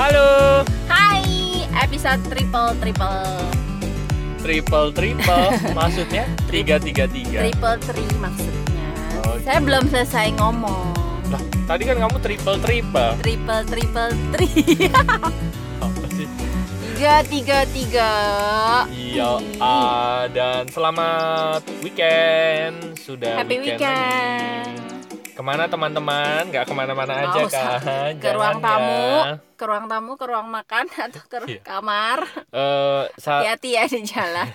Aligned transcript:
Halo, 0.00 0.64
Hai, 0.88 1.60
episode 1.76 2.24
triple 2.32 2.72
triple 2.80 3.36
triple 4.40 4.88
triple, 4.96 5.48
maksudnya 5.76 6.24
tiga 6.48 6.80
tiga 6.80 7.04
tiga. 7.04 7.44
triple 7.44 7.76
three 7.84 8.08
maksudnya. 8.16 8.88
Oh, 9.28 9.36
Saya 9.44 9.60
belum 9.60 9.92
selesai 9.92 10.32
ngomong. 10.40 10.96
Lah, 11.28 11.42
tadi 11.68 11.84
kan 11.84 12.00
kamu 12.00 12.16
triple 12.16 12.56
triple. 12.64 13.12
Triple 13.20 13.62
triple 13.68 14.10
Apa 15.84 16.06
sih? 16.16 16.24
tiga 16.96 17.14
tiga 17.28 17.58
tiga. 17.68 18.10
Iya, 18.88 19.36
ah, 19.60 20.24
dan 20.32 20.64
selamat 20.72 21.60
weekend. 21.84 22.96
Sudah 22.96 23.44
Happy 23.44 23.60
weekend, 23.60 23.84
weekend. 23.84 24.80
lagi. 24.80 25.36
Ke 25.36 25.44
mana 25.44 25.68
teman-teman? 25.68 26.48
Nggak 26.48 26.64
ke 26.64 26.72
mana-mana 26.72 27.12
aja 27.28 27.44
kan? 27.52 28.16
Ke 28.16 28.32
ruang 28.32 28.60
Jangan 28.60 28.64
tamu, 28.64 29.04
ya. 29.28 29.49
Ke 29.60 29.68
ruang 29.68 29.84
tamu, 29.86 30.16
ke 30.16 30.24
ruang 30.24 30.48
makan 30.48 30.88
atau 31.04 31.20
ke 31.28 31.36
Iya. 31.46 31.60
kamar. 31.60 32.24
Eh, 32.48 33.04
sa- 33.14 33.44
Hati-hati 33.44 33.70
ya 33.70 33.84
di 33.84 34.00
jalan. 34.02 34.48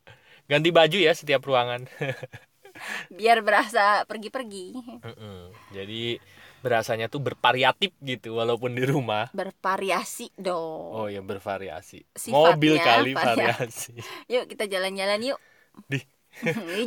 ganti 0.50 0.68
baju 0.68 0.98
ya 0.98 1.14
setiap 1.14 1.46
ruangan. 1.46 1.86
Biar 3.10 3.42
berasa 3.42 4.02
pergi-pergi. 4.04 4.74
Mm-mm. 5.02 5.50
Jadi 5.70 6.18
berasanya 6.58 7.06
tuh 7.06 7.22
bervariatif 7.22 7.94
gitu 8.00 8.34
walaupun 8.34 8.74
di 8.74 8.82
rumah. 8.82 9.30
Bervariasi 9.30 10.34
dong. 10.34 10.90
Oh 10.94 11.06
ya 11.06 11.22
bervariasi. 11.22 12.02
Sifatnya 12.12 12.54
Mobil 12.54 12.74
kali 12.78 13.12
variasi. 13.14 13.94
variasi. 13.94 13.94
Yuk 14.26 14.44
kita 14.46 14.66
jalan-jalan 14.66 15.22
yuk. 15.24 15.38
Di 15.86 16.02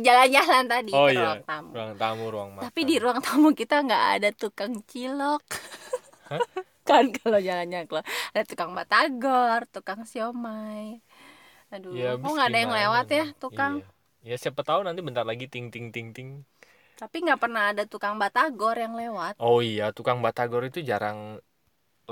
jalan-jalan 0.00 0.64
tadi 0.64 0.92
Oh 0.92 1.08
ke 1.08 1.12
iya, 1.12 1.24
ruang 1.36 1.44
tamu. 1.44 1.70
ruang 1.72 1.94
tamu, 1.96 2.24
ruang 2.28 2.50
makan. 2.56 2.64
Tapi 2.68 2.80
di 2.84 2.96
ruang 2.96 3.20
tamu 3.20 3.48
kita 3.52 3.76
nggak 3.80 4.04
ada 4.16 4.28
tukang 4.32 4.80
cilok. 4.84 5.44
Kan 6.88 7.04
kalau 7.18 7.38
jalannya 7.48 7.78
keluar 7.88 8.04
ada 8.32 8.42
tukang 8.50 8.72
batagor, 8.78 9.60
tukang 9.74 10.00
siomay. 10.10 10.84
Aduh, 11.74 11.96
Ya, 11.98 12.06
kok 12.20 12.30
nggak 12.34 12.48
ada 12.50 12.58
yang 12.62 12.72
lewat 12.78 13.06
ya 13.18 13.24
tukang? 13.42 13.74
Iya. 13.74 13.82
Ya 14.28 14.34
siapa 14.42 14.62
tahu 14.68 14.80
nanti 14.86 15.00
bentar 15.06 15.24
lagi 15.30 15.44
ting 15.52 15.66
ting 15.74 15.86
ting 15.94 16.08
ting. 16.16 16.28
Tapi 17.00 17.16
nggak 17.24 17.40
pernah 17.42 17.62
ada 17.72 17.84
tukang 17.92 18.14
batagor 18.22 18.76
yang 18.84 18.94
lewat. 19.00 19.34
Oh 19.44 19.58
iya, 19.68 19.82
tukang 19.96 20.18
batagor 20.24 20.62
itu 20.68 20.78
jarang 20.90 21.18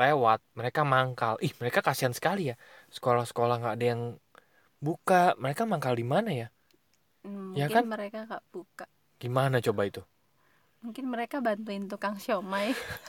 lewat. 0.01 0.39
Mereka 0.59 0.81
mangkal. 0.95 1.35
Ih, 1.47 1.53
mereka 1.61 1.81
kasihan 1.87 2.15
sekali 2.19 2.41
ya. 2.51 2.55
Sekolah-sekolah 2.97 3.55
nggak 3.61 3.75
ada 3.77 3.87
yang 3.93 4.03
buka. 4.87 5.15
Mereka 5.43 5.63
mangkal 5.73 5.95
di 6.01 6.07
mana 6.15 6.31
ya? 6.41 6.47
Hmm, 7.25 7.41
Ya 7.55 7.69
Mungkin 7.69 7.81
kan? 7.81 7.87
mereka 7.93 8.19
nggak 8.29 8.43
buka. 8.55 8.85
Gimana 9.23 9.57
coba 9.67 9.83
itu? 9.91 10.01
Mungkin 10.85 11.05
mereka 11.13 11.37
bantuin 11.47 11.85
tukang 11.93 12.17
siomay. 12.23 12.73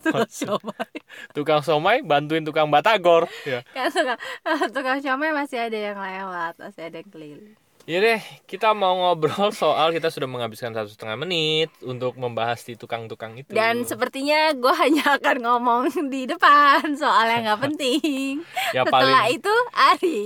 tukang 0.00 0.28
siomay. 0.28 0.94
Tukang 1.36 1.60
somai 1.60 2.00
bantuin 2.02 2.42
tukang 2.42 2.68
batagor. 2.68 3.26
Ya. 3.44 3.60
Kan 3.76 3.88
tukang, 3.88 4.18
tukang 4.74 4.98
siomay 5.00 5.30
masih 5.30 5.58
ada 5.60 5.78
yang 5.78 5.98
lewat, 5.98 6.54
masih 6.56 6.82
ada 6.86 6.96
yang 6.98 7.10
keliling. 7.10 7.56
Ya 7.86 8.02
deh, 8.02 8.18
kita 8.50 8.74
mau 8.74 8.98
ngobrol 8.98 9.54
soal 9.54 9.94
kita 9.94 10.10
sudah 10.10 10.26
menghabiskan 10.26 10.74
satu 10.74 10.90
setengah 10.90 11.14
menit 11.16 11.70
untuk 11.80 12.18
membahas 12.18 12.58
di 12.60 12.74
tukang-tukang 12.74 13.38
itu. 13.38 13.54
Dan 13.54 13.86
sepertinya 13.86 14.50
gue 14.52 14.74
hanya 14.74 15.14
akan 15.14 15.36
ngomong 15.38 15.82
di 16.10 16.26
depan 16.26 16.82
soal 16.98 17.30
yang 17.30 17.46
nggak 17.46 17.62
penting. 17.62 18.42
ya 18.74 18.82
Setelah 18.82 18.90
paling 18.90 19.38
itu 19.38 19.54
Ari, 19.70 20.22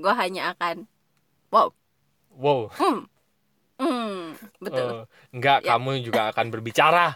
gue 0.00 0.12
hanya 0.16 0.56
akan 0.56 0.88
wow, 1.52 1.68
wow, 2.32 2.72
hmm, 2.72 3.04
hmm, 3.76 4.16
betul. 4.64 4.88
eh, 4.88 5.02
enggak 5.28 5.58
Ya. 5.60 5.76
kamu 5.76 5.90
juga 6.00 6.32
akan 6.32 6.46
berbicara. 6.48 7.12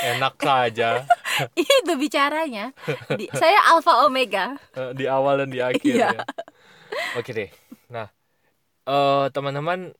Enak 0.00 0.34
saja 0.38 1.02
Itu 1.54 1.92
bicaranya. 1.94 2.74
Di- 3.14 3.30
saya 3.32 3.58
alpha 3.68 4.02
omega. 4.02 4.58
eh, 4.72 4.90
di 4.92 5.06
awal 5.06 5.42
dan 5.42 5.50
di 5.50 5.60
akhir 5.60 5.94
Iya. 5.94 6.08
ya. 6.12 6.20
Oke 7.14 7.30
deh. 7.30 7.50
Nah, 7.88 8.10
eh 8.84 9.26
teman-teman 9.30 9.94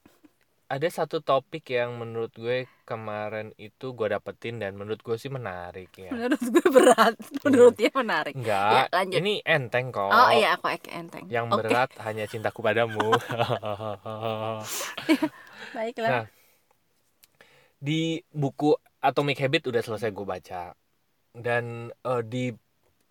ada 0.68 0.88
satu 0.88 1.18
topik 1.18 1.64
yang 1.68 1.96
menurut 1.96 2.28
gue 2.34 2.68
kemarin 2.84 3.56
itu 3.56 3.92
gue 3.92 4.06
dapetin 4.06 4.58
dan 4.58 4.76
menurut 4.76 5.00
gue 5.00 5.16
sih 5.16 5.28
menarik 5.28 5.88
ya. 5.94 6.12
Menurut 6.12 6.42
gue 6.42 6.66
berat, 6.68 7.14
menurut 7.40 7.72
dia 7.72 7.88
menarik. 7.94 8.34
Enggak, 8.34 8.84
Ya, 8.84 8.92
lanjut. 8.92 9.16
ini 9.16 9.34
enteng 9.42 9.88
kok. 9.88 10.08
Oh 10.08 10.28
iya, 10.28 10.52
aku 10.54 10.68
ek 10.68 10.84
enteng. 10.90 11.24
Yang 11.26 11.46
Oke, 11.48 11.56
berat 11.64 11.90
hanya 12.02 12.24
cintaku 12.26 12.60
padamu. 12.60 13.00
baiklah. 15.76 16.10
Nah, 16.10 16.24
di 17.78 18.20
buku 18.28 18.74
Atomic 19.02 19.38
Habit 19.42 19.70
udah 19.70 19.82
selesai 19.84 20.10
gue 20.10 20.26
baca 20.26 20.62
dan 21.34 21.90
eh, 21.92 22.22
di 22.26 22.50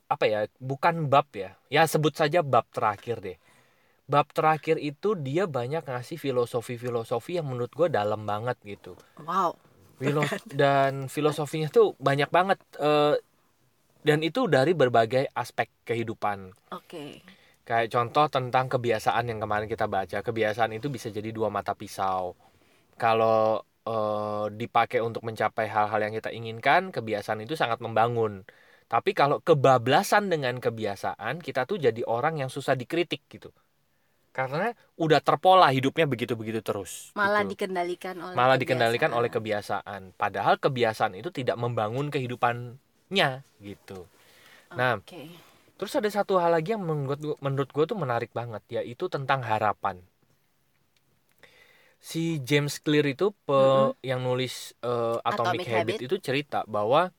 apa 0.08 0.26
ya 0.28 0.42
bukan 0.60 1.12
bab 1.12 1.28
ya 1.36 1.56
ya 1.68 1.84
sebut 1.84 2.16
saja 2.16 2.40
bab 2.44 2.64
terakhir 2.72 3.20
deh 3.20 3.38
bab 4.08 4.28
terakhir 4.32 4.80
itu 4.80 5.16
dia 5.20 5.44
banyak 5.48 5.84
ngasih 5.84 6.16
filosofi-filosofi 6.16 7.40
yang 7.40 7.48
menurut 7.48 7.72
gue 7.76 7.88
dalam 7.92 8.24
banget 8.24 8.56
gitu 8.64 8.96
Wow. 9.20 9.58
Filo- 10.00 10.30
dan 10.62 11.12
filosofinya 11.12 11.68
tuh 11.68 11.98
banyak 12.00 12.30
banget 12.32 12.60
eh, 12.80 13.16
dan 14.08 14.20
itu 14.24 14.48
dari 14.48 14.72
berbagai 14.72 15.28
aspek 15.36 15.68
kehidupan 15.84 16.56
Oke. 16.72 17.20
Kayak 17.68 17.92
contoh 17.92 18.32
tentang 18.32 18.72
kebiasaan 18.72 19.28
yang 19.28 19.44
kemarin 19.44 19.68
kita 19.68 19.92
baca. 19.92 20.24
Kebiasaan 20.24 20.72
itu 20.72 20.88
bisa 20.88 21.12
jadi 21.12 21.36
dua 21.36 21.52
mata 21.52 21.76
pisau. 21.76 22.32
Kalau 22.96 23.60
eh, 23.88 24.46
dipakai 24.62 25.00
untuk 25.08 25.24
mencapai 25.28 25.66
hal-hal 25.76 26.00
yang 26.06 26.14
kita 26.18 26.30
inginkan, 26.40 26.82
kebiasaan 26.96 27.40
itu 27.46 27.56
sangat 27.62 27.80
membangun. 27.86 28.44
Tapi 28.88 29.12
kalau 29.20 29.44
kebablasan 29.44 30.32
dengan 30.32 30.56
kebiasaan, 30.64 31.44
kita 31.44 31.68
tuh 31.70 31.78
jadi 31.86 32.02
orang 32.08 32.40
yang 32.44 32.50
susah 32.52 32.76
dikritik 32.82 33.22
gitu. 33.28 33.52
Karena 34.32 34.70
udah 35.02 35.20
terpola 35.20 35.68
hidupnya 35.74 36.06
begitu-begitu 36.06 36.62
terus. 36.62 37.10
Malah 37.18 37.44
gitu. 37.44 37.58
dikendalikan 37.58 38.16
oleh 38.22 38.36
Malah 38.38 38.58
dikendalikan 38.62 39.12
oleh 39.12 39.30
kebiasaan. 39.34 39.82
kebiasaan. 40.14 40.20
Padahal 40.22 40.56
kebiasaan 40.62 41.14
itu 41.18 41.30
tidak 41.34 41.58
membangun 41.58 42.08
kehidupannya 42.14 43.30
gitu. 43.60 44.00
Nah, 44.78 45.02
Oke. 45.02 45.26
Terus 45.78 45.94
ada 45.94 46.10
satu 46.10 46.42
hal 46.42 46.58
lagi 46.58 46.74
yang 46.74 46.82
menurut 46.82 47.20
gua, 47.22 47.36
menurut 47.38 47.70
gue 47.70 47.86
tuh 47.86 47.98
menarik 47.98 48.34
banget 48.34 48.64
yaitu 48.82 49.06
tentang 49.14 49.46
harapan. 49.46 50.02
Si 51.98 52.40
James 52.46 52.80
Clear 52.80 53.06
itu 53.10 53.34
pe- 53.46 53.54
Mm-mm. 53.54 54.00
yang 54.06 54.22
nulis 54.24 54.72
eh, 54.86 55.18
Atomic, 55.22 55.66
Atomic 55.66 55.68
Habit, 55.68 55.78
Habit. 55.98 56.00
itu 56.08 56.16
cerita 56.22 56.60
bahwa 56.70 57.12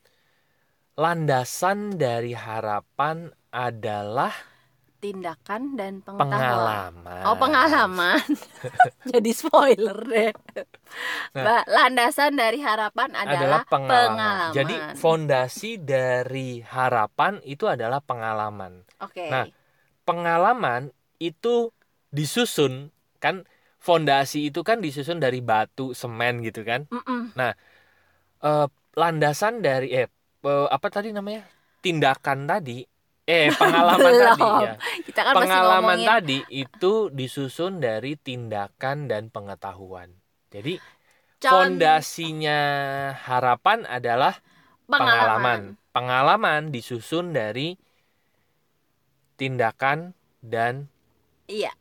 landasan 0.99 1.94
dari 1.94 2.34
harapan 2.34 3.31
adalah 3.55 4.34
Tindakan 4.99 5.78
dan 5.78 6.03
pengetahuan. 6.03 6.99
pengalaman. 6.99 7.22
Oh 7.22 7.38
pengalaman. 7.38 8.27
Jadi 9.15 9.31
spoiler 9.31 9.94
deh. 9.94 10.34
Nah. 11.38 11.62
Landasan 11.71 12.34
dari 12.34 12.59
harapan 12.59 13.15
adalah 13.15 13.62
adalah, 13.62 13.62
pengalaman. 13.71 14.19
pengalaman. 14.19 14.55
Jadi 14.59 14.75
fondasi 14.99 15.78
dari 15.78 16.59
harapan 16.67 17.38
itu 17.47 17.71
adalah 17.71 18.03
pengalaman. 18.03 18.83
Oke. 18.99 19.31
Nah, 19.31 19.47
pengalaman 20.03 20.91
itu 21.22 21.71
disusun 22.11 22.91
kan 23.22 23.47
fondasi 23.88 24.38
itu 24.53 24.60
kan 24.69 24.78
disusun 24.84 25.19
dari 25.25 25.41
batu 25.50 25.97
semen 26.00 26.34
gitu 26.47 26.60
kan 26.71 26.81
Mm-mm. 26.93 27.22
Eh, 28.38 28.66
landasan 28.94 29.59
dari 29.66 29.91
eh 29.91 30.06
apa 30.47 30.87
tadi 30.94 31.10
namanya 31.10 31.43
tindakan 31.82 32.47
tadi 32.47 32.87
eh 33.26 33.50
pengalaman 33.60 34.15
tadi 34.15 34.44
ya 34.62 34.72
Kita 35.10 35.21
kan 35.26 35.34
pengalaman 35.34 35.99
tadi 36.06 36.38
itu 36.47 37.10
disusun 37.10 37.82
dari 37.82 38.15
tindakan 38.15 39.10
dan 39.10 39.22
pengetahuan 39.34 40.15
jadi 40.55 40.78
con- 41.43 41.50
fondasinya 41.50 42.60
harapan 43.26 43.78
adalah 43.91 44.38
pengalaman. 44.87 44.94
pengalaman. 44.94 45.61
Pengalaman 45.90 46.62
disusun 46.70 47.35
dari 47.35 47.75
tindakan 49.35 50.14
dan 50.43 50.87
Iya. 51.50 51.73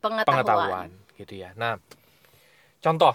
Pengetahuan. 0.00 0.24
pengetahuan 0.24 0.90
gitu 1.18 1.34
ya. 1.42 1.50
Nah, 1.56 1.78
contoh 2.82 3.14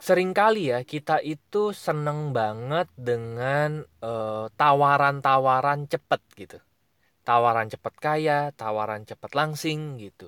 sering 0.00 0.30
kali 0.32 0.72
ya 0.72 0.80
kita 0.92 1.20
itu 1.34 1.62
seneng 1.86 2.32
banget 2.38 2.88
dengan 2.96 3.84
eh, 4.00 4.46
tawaran-tawaran 4.60 5.80
cepet 5.92 6.20
gitu. 6.40 6.58
Tawaran 7.28 7.68
cepet 7.72 7.94
kaya, 8.06 8.40
tawaran 8.60 9.02
cepet 9.10 9.32
langsing 9.40 9.80
gitu. 10.04 10.26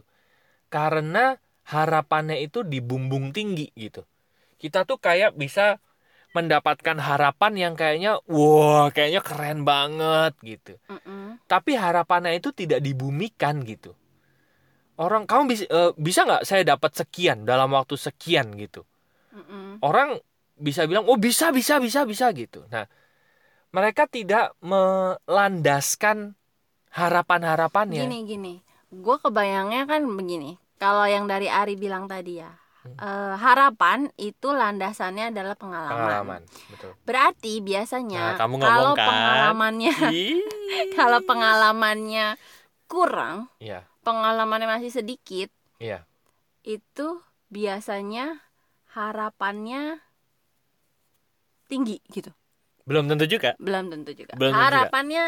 Karena 0.74 1.36
harapannya 1.74 2.38
itu 2.46 2.60
dibumbung 2.72 3.26
tinggi 3.36 3.66
gitu. 3.84 4.02
Kita 4.62 4.80
tuh 4.90 4.98
kayak 5.06 5.32
bisa 5.42 5.80
mendapatkan 6.36 6.98
harapan 7.08 7.52
yang 7.56 7.74
kayaknya 7.80 8.12
wah 8.28 8.88
kayaknya 8.94 9.22
keren 9.24 9.60
banget 9.66 10.32
gitu 10.44 10.74
Mm-mm. 10.90 11.38
tapi 11.50 11.72
harapannya 11.76 12.38
itu 12.40 12.50
tidak 12.56 12.80
dibumikan 12.86 13.62
gitu 13.66 13.92
orang 15.00 15.24
kamu 15.24 15.42
bisa 15.52 15.64
eh, 15.70 15.90
bisa 15.96 16.20
nggak 16.28 16.42
saya 16.44 16.62
dapat 16.66 16.92
sekian 16.92 17.44
dalam 17.48 17.72
waktu 17.72 17.96
sekian 17.96 18.52
gitu 18.58 18.84
Mm-mm. 19.32 19.80
orang 19.80 20.20
bisa 20.56 20.84
bilang 20.84 21.08
oh 21.08 21.16
bisa 21.16 21.48
bisa 21.50 21.80
bisa 21.80 22.04
bisa 22.04 22.28
gitu 22.36 22.64
nah 22.68 22.84
mereka 23.72 24.04
tidak 24.04 24.52
melandaskan 24.60 26.36
harapan-harapannya. 26.92 28.04
Gini 28.04 28.18
gini, 28.28 28.54
gue 28.92 29.16
kebayangnya 29.16 29.88
kan 29.88 30.04
begini. 30.04 30.60
Kalau 30.76 31.08
yang 31.08 31.24
dari 31.24 31.48
Ari 31.48 31.80
bilang 31.80 32.04
tadi 32.04 32.42
ya, 32.42 32.52
eh, 32.84 33.34
harapan 33.40 34.12
itu 34.20 34.52
landasannya 34.52 35.32
adalah 35.32 35.56
pengalaman. 35.56 35.96
Pengalaman, 35.96 36.42
betul. 36.68 36.92
Berarti 37.08 37.64
biasanya 37.64 38.36
Nah, 38.36 38.38
kamu 38.44 38.54
kalau 38.60 38.92
kan? 38.92 39.08
pengalamannya 39.08 39.94
kalau 40.98 41.20
pengalamannya 41.24 42.26
kurang, 42.90 43.48
Iya, 43.56 43.88
pengalamannya 44.02 44.68
masih 44.68 44.90
sedikit, 44.92 45.48
iya. 45.78 46.04
itu 46.62 47.22
biasanya 47.48 48.42
harapannya 48.92 50.02
tinggi 51.66 51.98
gitu. 52.12 52.30
Belum 52.84 53.06
tentu 53.08 53.24
juga. 53.24 53.54
Belum 53.56 53.88
tentu 53.88 54.12
juga. 54.12 54.34
Belum 54.36 54.52
tentu 54.52 54.60
juga. 54.66 54.66
harapannya 54.68 55.24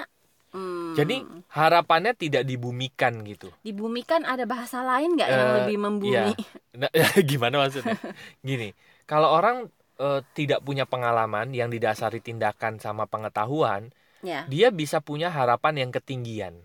hmm, 0.53 0.93
Jadi 0.99 1.17
harapannya 1.55 2.13
tidak 2.15 2.43
dibumikan 2.45 3.23
gitu. 3.25 3.49
di 3.63 3.71
bumi 3.73 4.03
kan 4.03 4.27
ada 4.27 4.45
bahasa 4.45 4.83
lain 4.83 5.15
nggak 5.17 5.29
yang 5.31 5.49
Eh, 5.49 5.57
lebih 5.63 5.77
membumi? 5.81 6.33
Nah, 6.75 6.91
gimana 7.31 7.63
maksudnya? 7.63 7.95
Gini, 8.43 8.75
kalau 9.07 9.31
orang 9.33 9.71
eh, 10.03 10.21
tidak 10.35 10.61
punya 10.67 10.85
pengalaman 10.85 11.55
yang 11.55 11.71
didasari 11.71 12.19
tindakan 12.19 12.83
sama 12.83 13.07
pengetahuan, 13.07 13.95
Ya, 14.25 14.49
dia 14.49 14.73
bisa 14.73 15.05
punya 15.05 15.29
harapan 15.29 15.85
yang 15.85 15.91
ketinggian. 15.93 16.57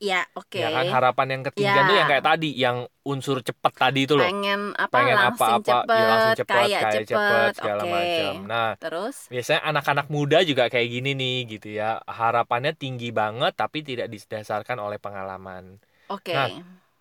Ya 0.00 0.26
oke. 0.34 0.58
Ya 0.58 0.68
kan 0.70 0.86
harapan 0.90 1.26
yang 1.38 1.42
ketinggian 1.46 1.84
Ya. 1.84 1.88
tuh 1.88 1.96
yang 1.96 2.08
kayak 2.10 2.24
tadi, 2.24 2.50
yang 2.54 2.76
unsur 3.04 3.38
cepet 3.42 3.72
tadi 3.74 4.00
itu 4.06 4.14
loh. 4.14 4.24
Pengen 4.26 4.72
apa 4.74 4.94
Pengen 4.94 5.16
langsung 5.16 5.60
apa-apa, 5.60 5.76
cepet, 5.84 5.96
ya 5.96 6.06
langsung 6.08 6.32
cepet, 6.38 6.54
kaya 6.54 6.78
kaya 6.78 7.00
cepet, 7.00 7.08
cepet, 7.10 7.50
segala 7.58 7.82
oke. 7.82 7.92
macam. 7.92 8.32
Nah, 8.48 8.70
Terus, 8.80 9.16
biasanya 9.28 9.60
anak-anak 9.70 10.06
muda 10.10 10.38
juga 10.42 10.64
kayak 10.70 10.88
gini 10.90 11.10
nih 11.16 11.36
gitu 11.58 11.68
ya. 11.74 12.00
Harapannya 12.06 12.72
tinggi 12.74 13.08
banget 13.10 13.52
tapi 13.54 13.78
tidak 13.82 14.08
didasarkan 14.10 14.78
oleh 14.80 14.98
pengalaman. 15.02 15.78
oke. 16.08 16.32
Nah, 16.32 16.48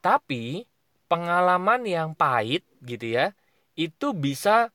Tapi 0.04 0.68
pengalaman 1.08 1.88
yang 1.88 2.12
pahit 2.12 2.68
gitu 2.84 3.16
ya, 3.16 3.32
itu 3.80 4.12
bisa 4.12 4.70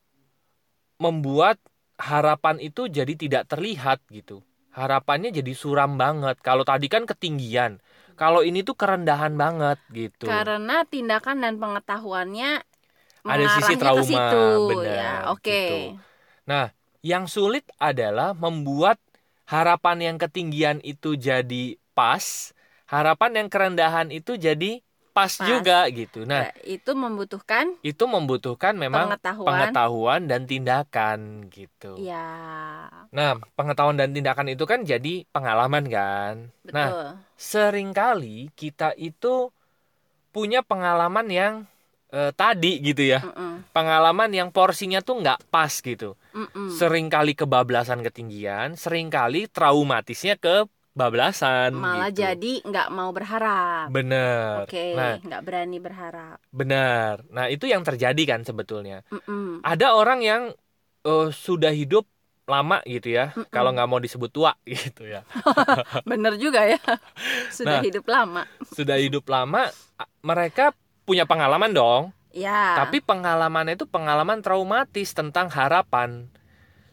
membuat 0.98 1.58
harapan 1.98 2.58
itu 2.62 2.86
jadi 2.90 3.14
tidak 3.14 3.50
terlihat 3.50 4.02
gitu. 4.10 4.42
Harapannya 4.74 5.34
jadi 5.34 5.52
suram 5.58 5.98
banget. 5.98 6.38
Kalau 6.40 6.62
tadi 6.62 6.86
kan 6.86 7.02
ketinggian, 7.04 7.82
kalau 8.20 8.40
ini 8.48 8.58
tuh 8.68 8.76
kerendahan 8.80 9.32
banget 9.42 9.78
gitu. 9.98 10.26
Karena 10.28 10.84
tindakan 10.92 11.36
dan 11.44 11.54
pengetahuannya 11.62 12.50
Ada 13.24 13.44
sisi 13.56 13.74
trauma, 13.80 13.98
ke 14.00 14.02
situ. 14.10 14.36
benar, 14.68 14.88
ya, 14.98 15.30
oke. 15.32 15.52
gitu. 15.54 15.72
Yang 17.02 17.24
sulit 17.38 17.64
adalah 17.78 18.34
membuat 18.34 18.98
harapan 19.46 19.98
yang 20.12 20.16
ketinggian 20.18 20.82
itu 20.82 21.14
jadi 21.14 21.78
pas, 21.94 22.52
harapan 22.90 23.44
yang 23.44 23.48
kerendahan 23.48 24.08
itu 24.10 24.34
jadi 24.36 24.82
pas, 25.18 25.32
Pas. 25.34 25.48
juga 25.50 25.78
gitu. 25.90 26.22
Nah, 26.22 26.46
Nah, 26.46 26.50
itu 26.62 26.90
membutuhkan 26.94 27.66
itu 27.82 28.04
membutuhkan 28.06 28.74
memang 28.78 29.10
pengetahuan. 29.10 29.50
pengetahuan 29.50 30.20
dan 30.30 30.40
tindakan 30.46 31.18
gitu. 31.50 31.98
Ya, 31.98 32.26
Nah, 33.08 33.40
pengetahuan 33.56 33.96
dan 33.96 34.12
tindakan 34.12 34.52
itu 34.52 34.64
kan 34.68 34.84
jadi 34.84 35.24
pengalaman 35.32 35.84
kan. 35.88 36.34
Nah, 36.70 36.88
betul. 36.92 37.18
sering 37.34 37.90
kali 37.96 38.52
kita 38.52 38.92
itu 39.00 39.48
punya 40.30 40.60
pengalaman 40.60 41.26
yang 41.32 41.54
eh, 42.12 42.30
tadi 42.36 42.78
gitu 42.84 43.02
ya. 43.04 43.20
Mm-mm, 43.24 43.64
Pengalaman 43.72 44.30
yang 44.32 44.48
porsinya 44.52 45.00
tuh 45.00 45.20
nggak 45.24 45.48
pas 45.52 45.72
gitu. 45.72 46.14
mm-mm. 46.36 46.68
Seringkali 46.68 47.32
kebablasan 47.36 48.04
ketinggian, 48.04 48.76
sering 48.76 49.08
kali 49.08 49.48
traumatisnya 49.48 50.36
kebablasan 50.98 51.70
Malah 51.78 52.10
gitu. 52.10 52.20
jadi 52.26 52.52
nggak 52.66 52.88
mau 52.90 53.10
berharap. 53.14 53.86
Bener. 53.94 54.66
Oke, 54.66 54.98
Nah, 54.98 55.14
nggak 55.22 55.42
berani 55.46 55.78
berharap. 55.78 56.36
bener. 56.50 57.14
Nah, 57.30 57.46
itu 57.46 57.70
yang 57.70 57.86
terjadi 57.86 58.22
kan 58.26 58.40
sebetulnya. 58.42 59.06
Mm-mm. 59.14 59.62
ada 59.62 59.94
orang 59.94 60.20
yang 60.26 60.42
eh, 61.06 61.28
sudah 61.30 61.70
hidup 61.70 62.04
lama 62.48 62.80
gitu 62.88 63.12
ya 63.12 63.30
Mm-mm. 63.36 63.52
kalau 63.52 63.70
nggak 63.76 63.88
mau 63.88 64.00
disebut 64.02 64.30
tua 64.32 64.52
gitu 64.66 65.06
ya 65.06 65.22
Bener 66.10 66.34
juga 66.40 66.66
ya. 66.66 66.80
Sudah 67.54 67.78
Nah. 67.78 67.84
hidup 67.84 68.04
lama. 68.08 68.42
sudah 68.74 68.96
hidup 68.98 69.24
lama 69.30 69.70
mereka 70.20 70.74
punya 71.06 71.24
pengalaman 71.24 71.72
dong 71.72 72.02
Ya. 72.28 72.76
tapi 72.76 73.00
pengalamannya 73.02 73.74
itu 73.80 73.88
pengalaman 73.88 74.44
traumatis 74.44 75.10
tentang 75.16 75.48
harapan 75.50 76.28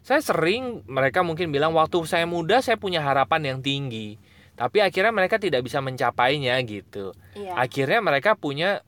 saya 0.06 0.22
sering 0.22 0.86
mereka 0.86 1.26
mungkin 1.26 1.50
bilang 1.50 1.74
waktu 1.74 1.98
saya 2.06 2.30
muda 2.30 2.62
saya 2.62 2.78
punya 2.78 3.02
harapan 3.02 3.42
yang 3.44 3.60
tinggi 3.60 4.22
tapi 4.54 4.80
akhirnya 4.80 5.10
mereka 5.10 5.36
tidak 5.36 5.66
bisa 5.66 5.82
mencapainya 5.82 6.56
gitu 6.62 7.12
Iya. 7.34 7.58
akhirnya 7.58 8.00
mereka 8.00 8.38
punya 8.38 8.86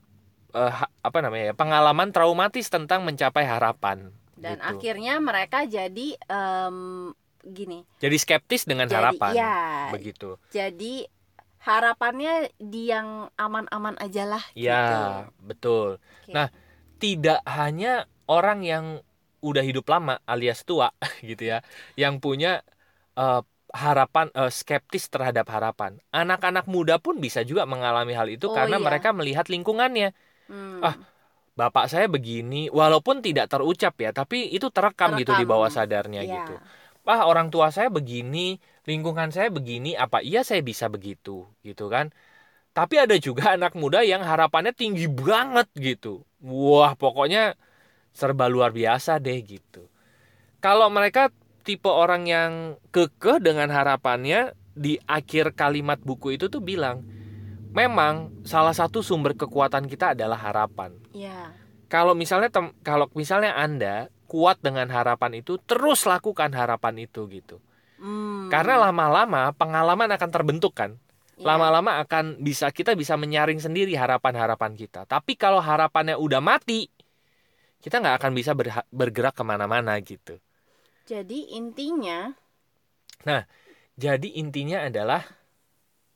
ha- 0.54 0.94
apa 1.02 1.18
namanya 1.20 1.52
ya 1.52 1.56
pengalaman 1.58 2.14
traumatis 2.14 2.70
tentang 2.70 3.02
mencapai 3.02 3.44
harapan 3.44 4.14
Dan 4.38 4.62
gitu. 4.62 4.70
akhirnya 4.70 5.18
mereka 5.18 5.66
jadi 5.66 6.14
em, 6.22 6.78
gini. 7.44 7.82
jadi 7.98 8.16
skeptis 8.16 8.64
dengan 8.64 8.86
Jadi 8.86 8.96
harapan 8.96 9.32
ya, 9.34 9.56
begitu 9.90 10.38
jadi 10.54 11.10
harapannya 11.60 12.54
di 12.56 12.88
yang 12.88 13.28
aman-aman 13.36 13.98
aja 13.98 14.24
lah 14.24 14.44
gitu. 14.54 14.70
ya 14.70 14.86
betul 15.42 15.98
Oke. 15.98 16.32
nah 16.32 16.48
tidak 16.98 17.42
hanya 17.44 18.06
orang 18.26 18.62
yang 18.62 18.86
udah 19.44 19.64
hidup 19.66 19.86
lama 19.90 20.20
alias 20.26 20.64
tua 20.68 20.90
gitu 21.30 21.44
ya 21.52 21.62
yang 22.00 22.18
punya 22.24 22.62
eh, 23.18 23.42
harapan 23.74 24.28
eh, 24.36 24.52
skeptis 24.52 25.10
terhadap 25.14 25.48
harapan 25.52 26.00
anak-anak 26.16 26.66
muda 26.72 26.98
pun 27.02 27.20
bisa 27.22 27.44
juga 27.46 27.68
mengalami 27.70 28.14
hal 28.16 28.28
itu 28.32 28.48
Oh, 28.50 28.56
karena 28.56 28.78
iya. 28.80 28.86
mereka 28.88 29.10
melihat 29.16 29.48
lingkungannya 29.52 30.12
Hmm. 30.48 30.80
ah, 30.80 30.96
bapak 31.60 31.92
saya 31.92 32.08
begini 32.08 32.70
walaupun 32.72 33.20
tidak 33.26 33.50
terucap 33.52 33.94
ya 34.00 34.12
tapi 34.16 34.48
itu 34.54 34.68
terekam, 34.72 35.18
gitu 35.20 35.34
di 35.36 35.44
Terekam. 35.44 35.52
bawah 35.52 35.70
sadarnya 35.74 36.22
Iya. 36.24 36.34
gitu 36.44 36.54
ah 37.08 37.24
orang 37.28 37.48
tua 37.54 37.72
saya 37.72 37.88
begini 37.88 38.60
lingkungan 38.88 39.32
saya 39.36 39.48
begini 39.48 39.96
apa 39.96 40.20
iya 40.24 40.44
saya 40.44 40.60
bisa 40.64 40.88
begitu 40.92 41.48
gitu 41.64 41.88
kan 41.88 42.12
tapi 42.78 42.96
ada 43.02 43.16
juga 43.18 43.56
anak 43.58 43.74
muda 43.80 44.04
yang 44.06 44.22
harapannya 44.22 44.74
tinggi 44.76 45.08
banget 45.10 45.68
gitu 45.78 46.24
wah 46.44 46.94
pokoknya 47.00 47.58
serba 48.18 48.50
luar 48.50 48.74
biasa 48.74 49.22
deh 49.22 49.38
gitu 49.40 49.86
kalau 50.58 50.90
mereka 50.90 51.30
tipe 51.62 51.86
orang 51.86 52.26
yang 52.26 52.52
kekeh 52.90 53.38
dengan 53.38 53.70
harapannya 53.70 54.52
di 54.74 54.98
akhir 55.06 55.54
kalimat 55.54 56.02
buku 56.02 56.34
itu 56.34 56.50
tuh 56.50 56.58
bilang 56.60 57.06
memang 57.70 58.34
salah 58.42 58.74
satu 58.74 59.06
sumber 59.06 59.38
kekuatan 59.38 59.86
kita 59.86 60.18
adalah 60.18 60.40
harapan 60.40 60.98
Ya. 61.14 61.54
kalau 61.86 62.18
misalnya 62.18 62.50
tem- 62.50 62.74
kalau 62.82 63.06
misalnya 63.14 63.54
anda 63.54 64.10
kuat 64.26 64.58
dengan 64.60 64.90
harapan 64.90 65.38
itu 65.38 65.62
terus 65.62 66.04
lakukan 66.04 66.50
harapan 66.52 67.06
itu 67.06 67.30
gitu 67.30 67.62
Hmm. 67.98 68.50
karena 68.50 68.78
lama-lama 68.80 69.50
pengalaman 69.54 70.10
akan 70.12 70.30
terbentuk 70.30 70.74
kan 70.74 70.98
Ya. 71.34 71.54
lama-lama 71.54 72.02
akan 72.02 72.42
bisa 72.42 72.70
kita 72.70 72.94
bisa 72.94 73.14
menyaring 73.14 73.58
sendiri 73.58 73.94
harapan-harapan 73.94 74.74
kita 74.74 75.06
tapi 75.06 75.34
kalau 75.34 75.58
harapannya 75.58 76.14
udah 76.16 76.38
mati 76.38 76.90
kita 77.84 77.96
nggak 78.02 78.16
akan 78.22 78.32
bisa 78.40 78.52
bergerak 78.92 79.34
ke 79.38 79.44
mana-mana 79.46 79.94
gitu 80.02 80.36
Jadi 81.08 81.56
intinya 81.56 82.36
jadi 83.98 84.30
intinya 84.42 84.86
adalah 84.88 85.22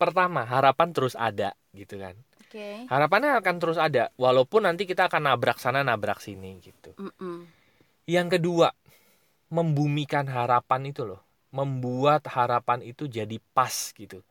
pertama 0.01 0.41
harapan 0.45 0.89
terus 0.95 1.15
ada 1.17 1.53
gitu 1.73 1.95
kan 2.01 2.15
oke. 2.41 2.67
harapannya 2.91 3.31
akan 3.39 3.55
terus 3.61 3.79
ada 3.79 4.09
walaupun 4.17 4.65
nanti 4.67 4.83
kita 4.89 5.07
akan 5.09 5.29
nabrak 5.31 5.57
sana 5.61 5.81
nabrak 5.85 6.19
sini 6.21 6.57
gitu 6.61 6.91
Mm-mm. 6.99 7.47
yang 8.09 8.27
kedua 8.27 8.73
membumikan 9.51 10.25
harapan 10.29 10.91
itu 10.91 11.03
loh 11.05 11.21
membuat 11.51 12.25
harapan 12.31 12.81
itu 12.85 13.07
jadi 13.07 13.37
pas 13.55 13.91
gitu 13.95 14.23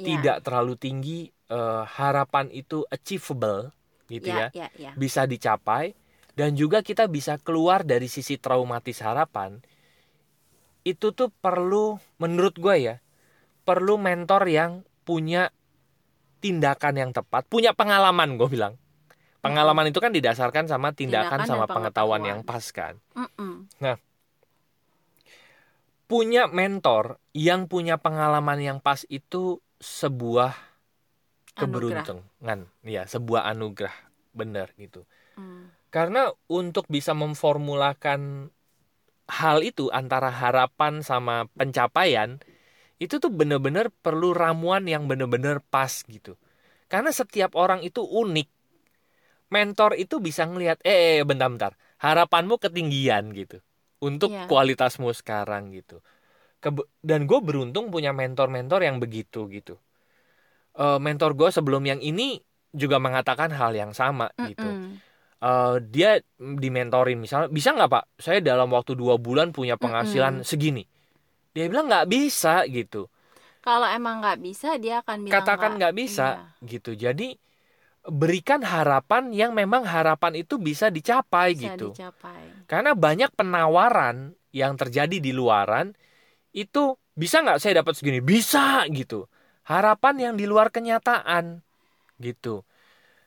Ya. 0.00 0.06
tidak 0.08 0.40
terlalu 0.48 0.74
tinggi 0.80 1.18
eh, 1.52 1.84
harapan 1.84 2.48
itu 2.48 2.88
achievable 2.88 3.68
gitu 4.08 4.32
ya, 4.32 4.48
ya, 4.48 4.48
ya, 4.56 4.68
ya. 4.80 4.92
bisa 4.96 5.28
dicapai 5.28 5.92
dan 6.38 6.54
juga 6.54 6.80
kita 6.80 7.06
bisa 7.06 7.36
keluar 7.40 7.82
dari 7.82 8.06
sisi 8.06 8.38
traumatis 8.38 9.02
harapan 9.02 9.58
itu 10.82 11.12
tuh 11.12 11.28
perlu 11.28 12.00
menurut 12.16 12.56
gue 12.56 12.76
ya 12.80 12.96
perlu 13.68 14.00
mentor 14.00 14.48
yang 14.48 14.82
punya 15.04 15.52
tindakan 16.40 16.94
yang 16.96 17.10
tepat 17.12 17.44
punya 17.46 17.76
pengalaman 17.76 18.40
gue 18.40 18.48
bilang 18.48 18.74
pengalaman 19.44 19.88
itu 19.88 20.00
kan 20.00 20.12
didasarkan 20.12 20.68
sama 20.68 20.92
tindakan, 20.92 21.44
Tindakan 21.44 21.48
sama 21.48 21.64
pengetahuan 21.68 22.20
pengetahuan. 22.24 22.28
yang 22.28 22.40
pas 22.44 22.64
kan 22.72 22.94
Mm-mm. 23.16 23.68
punya 26.10 26.50
mentor 26.50 27.20
yang 27.36 27.70
punya 27.70 28.00
pengalaman 28.00 28.58
yang 28.58 28.78
pas 28.82 29.06
itu 29.06 29.62
sebuah 29.78 30.52
Anugerah. 31.54 31.56
keberuntungan 31.60 32.58
ya 32.82 33.04
sebuah 33.06 33.46
anugerah 33.52 33.94
bener 34.32 34.72
gitu 34.76 35.04
Mm. 35.40 35.72
Karena 35.90 36.30
untuk 36.46 36.86
bisa 36.86 37.12
memformulakan 37.12 38.50
hal 39.30 39.58
itu 39.62 39.90
antara 39.94 40.30
harapan 40.30 41.02
sama 41.06 41.46
pencapaian 41.54 42.42
itu 43.00 43.16
tuh 43.16 43.32
bener-bener 43.32 43.88
perlu 44.02 44.34
ramuan 44.36 44.84
yang 44.86 45.06
bener-bener 45.10 45.62
pas 45.72 46.04
gitu. 46.06 46.36
Karena 46.90 47.14
setiap 47.14 47.56
orang 47.56 47.80
itu 47.80 48.02
unik. 48.02 48.48
Mentor 49.50 49.98
itu 49.98 50.22
bisa 50.22 50.46
ngelihat, 50.46 50.78
eh, 50.86 51.18
eh 51.18 51.26
bentar-bentar, 51.26 51.74
harapanmu 51.98 52.60
ketinggian 52.62 53.34
gitu 53.34 53.58
untuk 53.98 54.30
yeah. 54.30 54.46
kualitasmu 54.46 55.10
sekarang 55.10 55.74
gitu. 55.74 56.04
Kebe 56.60 56.86
dan 57.00 57.24
gue 57.24 57.40
beruntung 57.40 57.88
punya 57.88 58.12
mentor-mentor 58.12 58.84
yang 58.84 59.00
begitu 59.00 59.48
gitu. 59.48 59.80
Uh, 60.76 61.00
mentor 61.02 61.34
gue 61.34 61.50
sebelum 61.50 61.82
yang 61.82 61.98
ini 61.98 62.38
juga 62.70 63.02
mengatakan 63.02 63.50
hal 63.50 63.74
yang 63.74 63.90
sama 63.90 64.30
mm 64.30 64.36
-mm. 64.36 64.48
gitu. 64.54 64.68
Uh, 65.40 65.80
dia 65.80 66.20
dimentorin. 66.36 67.16
Misalnya 67.16 67.48
bisa 67.48 67.72
nggak 67.72 67.88
pak? 67.88 68.04
Saya 68.20 68.44
dalam 68.44 68.68
waktu 68.76 68.92
dua 68.92 69.16
bulan 69.16 69.56
punya 69.56 69.80
penghasilan 69.80 70.40
mm 70.40 70.44
-mm. 70.44 70.48
segini. 70.48 70.84
Dia 71.56 71.66
bilang 71.66 71.88
nggak 71.88 72.06
bisa 72.12 72.68
gitu. 72.68 73.08
Kalau 73.60 73.88
emang 73.88 74.20
nggak 74.24 74.40
bisa 74.40 74.76
dia 74.76 75.00
akan 75.04 75.28
bilang 75.28 75.34
katakan 75.40 75.70
nggak 75.80 75.96
bisa 75.96 76.28
iya. 76.60 76.68
gitu. 76.68 76.92
Jadi 76.92 77.36
berikan 78.04 78.64
harapan 78.64 79.32
yang 79.32 79.52
memang 79.52 79.84
harapan 79.84 80.40
itu 80.40 80.56
bisa 80.56 80.88
dicapai 80.88 81.52
bisa 81.52 81.76
gitu. 81.76 81.92
dicapai. 81.92 82.64
karena 82.64 82.96
banyak 82.96 83.28
penawaran 83.36 84.32
yang 84.56 84.72
terjadi 84.80 85.20
di 85.20 85.36
luaran 85.36 85.92
itu 86.56 86.96
bisa 87.12 87.44
nggak 87.44 87.60
saya 87.60 87.84
dapat 87.84 87.96
segini? 87.96 88.24
Bisa 88.24 88.88
gitu. 88.88 89.28
Harapan 89.68 90.32
yang 90.32 90.34
di 90.40 90.48
luar 90.48 90.72
kenyataan 90.72 91.60
gitu 92.20 92.64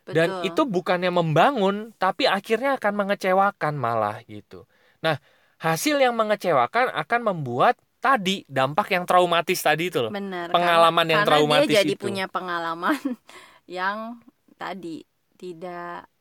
Betul. 0.03 0.15
Dan 0.19 0.29
itu 0.43 0.61
bukannya 0.67 1.11
membangun, 1.15 1.95
tapi 1.95 2.27
akhirnya 2.27 2.75
akan 2.75 2.93
mengecewakan 2.93 3.73
malah 3.79 4.19
gitu. 4.27 4.67
Nah, 4.99 5.15
hasil 5.63 5.95
yang 5.95 6.11
mengecewakan 6.11 6.91
akan 6.91 7.21
membuat 7.23 7.79
tadi 8.03 8.43
dampak 8.51 8.91
yang 8.91 9.07
traumatis 9.07 9.63
tadi 9.63 9.87
itu 9.87 10.03
loh. 10.03 10.11
Bener, 10.11 10.51
pengalaman 10.51 11.07
karena, 11.07 11.13
yang 11.15 11.23
traumatis 11.23 11.69
dia 11.71 11.79
jadi 11.79 11.95
itu. 11.95 12.03
punya 12.03 12.25
pengalaman 12.27 12.99
yang 13.79 14.19
tadi 14.59 15.07
tidak 15.39 16.11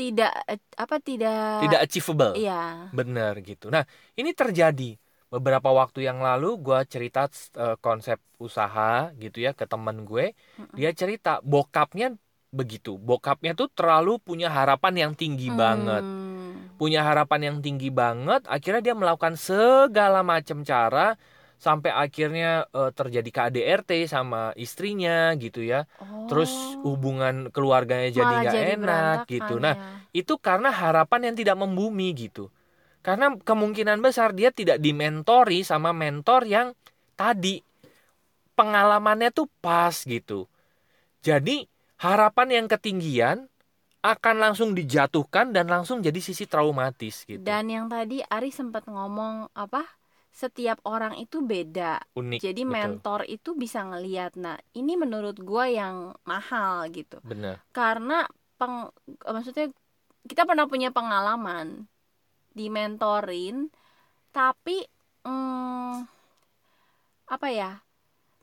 tidak 0.00 0.32
apa 0.80 0.96
tidak 1.04 1.68
tidak 1.68 1.80
achievable. 1.84 2.32
Iya. 2.40 2.88
Bener 2.96 3.36
gitu. 3.44 3.68
Nah, 3.68 3.84
ini 4.16 4.32
terjadi 4.32 4.96
beberapa 5.28 5.68
waktu 5.68 6.08
yang 6.08 6.24
lalu 6.24 6.56
gue 6.56 6.80
cerita 6.88 7.28
uh, 7.60 7.76
konsep 7.84 8.16
usaha 8.40 9.12
gitu 9.20 9.44
ya 9.44 9.52
ke 9.52 9.68
temen 9.68 10.08
gue. 10.08 10.32
Dia 10.72 10.96
cerita 10.96 11.44
bokapnya 11.44 12.16
begitu. 12.48 12.96
Bokapnya 12.96 13.52
tuh 13.52 13.68
terlalu 13.72 14.16
punya 14.20 14.48
harapan 14.48 15.08
yang 15.08 15.12
tinggi 15.12 15.52
hmm. 15.52 15.58
banget. 15.58 16.04
Punya 16.78 17.02
harapan 17.02 17.40
yang 17.52 17.56
tinggi 17.58 17.90
banget 17.90 18.46
akhirnya 18.46 18.92
dia 18.92 18.94
melakukan 18.94 19.34
segala 19.34 20.22
macam 20.22 20.62
cara 20.62 21.18
sampai 21.58 21.90
akhirnya 21.90 22.70
uh, 22.70 22.94
terjadi 22.94 23.30
KDRT 23.34 24.06
sama 24.06 24.54
istrinya 24.54 25.34
gitu 25.34 25.66
ya. 25.66 25.90
Oh. 25.98 26.30
terus 26.30 26.54
hubungan 26.86 27.50
keluarganya 27.50 28.14
jadi 28.14 28.34
nggak 28.46 28.64
enak 28.78 29.18
gitu. 29.26 29.58
Nah 29.58 29.74
ya. 29.74 30.22
itu 30.22 30.38
karena 30.38 30.70
harapan 30.70 31.32
yang 31.32 31.36
tidak 31.36 31.58
membumi 31.58 32.14
gitu. 32.14 32.48
Karena 33.02 33.34
kemungkinan 33.34 33.98
besar 33.98 34.30
dia 34.34 34.54
tidak 34.54 34.78
dimentori 34.78 35.66
sama 35.66 35.90
mentor 35.90 36.46
yang 36.46 36.78
tadi. 37.18 37.58
Pengalamannya 38.54 39.30
tuh 39.30 39.46
pas 39.62 39.94
gitu. 40.02 40.50
Jadi 41.22 41.66
harapan 41.98 42.62
yang 42.62 42.66
ketinggian 42.70 43.50
akan 43.98 44.36
langsung 44.38 44.78
dijatuhkan 44.78 45.50
dan 45.50 45.66
langsung 45.66 45.98
jadi 45.98 46.16
sisi 46.22 46.46
traumatis 46.46 47.26
gitu. 47.26 47.42
Dan 47.42 47.66
yang 47.66 47.90
tadi 47.90 48.22
Ari 48.22 48.54
sempat 48.54 48.86
ngomong 48.86 49.50
apa? 49.58 49.82
Setiap 50.30 50.78
orang 50.86 51.18
itu 51.18 51.42
beda. 51.42 51.98
Unik. 52.14 52.38
Jadi 52.38 52.62
betul. 52.62 52.74
mentor 52.78 53.20
itu 53.26 53.58
bisa 53.58 53.82
ngelihat. 53.82 54.38
Nah, 54.38 54.54
ini 54.78 54.94
menurut 54.94 55.42
gue 55.42 55.64
yang 55.74 56.14
mahal 56.22 56.86
gitu. 56.94 57.18
Benar. 57.26 57.58
Karena 57.74 58.22
peng, 58.54 58.86
maksudnya 59.26 59.74
kita 60.30 60.46
pernah 60.46 60.70
punya 60.70 60.94
pengalaman 60.94 61.90
dimentorin, 62.54 63.74
tapi 64.30 64.86
hmm, 65.26 66.06
apa 67.26 67.48
ya? 67.50 67.82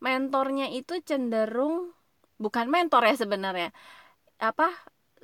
Mentornya 0.03 0.67
itu 0.67 0.99
cenderung 0.99 1.95
bukan 2.35 2.67
mentor 2.67 3.05
ya 3.07 3.15
sebenarnya. 3.15 3.69
Apa 4.39 4.71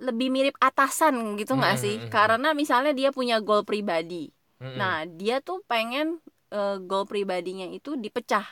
lebih 0.01 0.33
mirip 0.33 0.55
atasan 0.57 1.37
gitu 1.37 1.53
nggak 1.53 1.75
hmm, 1.77 1.83
sih? 1.83 1.95
hmm, 1.99 2.05
hmm, 2.09 2.13
karena 2.13 2.49
misalnya 2.57 2.93
dia 2.95 3.09
punya 3.13 3.39
goal 3.43 3.63
pribadi. 3.67 4.31
Hmm. 4.61 4.77
nah 4.77 5.09
dia 5.09 5.41
tuh 5.41 5.65
pengen 5.65 6.21
uh, 6.53 6.77
goal 6.77 7.09
pribadinya 7.09 7.65
itu 7.65 7.97
dipecah 7.97 8.45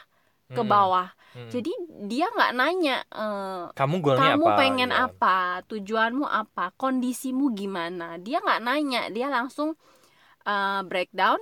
ke 0.49 0.61
bawah. 0.65 1.13
Hmm. 1.37 1.45
jadi 1.45 1.69
dia 2.09 2.25
nggak 2.33 2.53
nanya 2.57 3.05
uh, 3.13 3.69
kamu 3.77 4.01
goalnya 4.01 4.33
kamu 4.33 4.45
apa? 4.49 4.57
pengen 4.57 4.89
ya. 4.89 5.05
apa? 5.05 5.37
Tujuanmu 5.69 6.25
apa? 6.25 6.73
Kondisimu 6.73 7.53
gimana? 7.53 8.17
Dia 8.17 8.41
nggak 8.41 8.61
nanya. 8.65 9.01
Dia 9.13 9.29
langsung 9.29 9.77
uh, 10.49 10.81
breakdown 10.89 11.37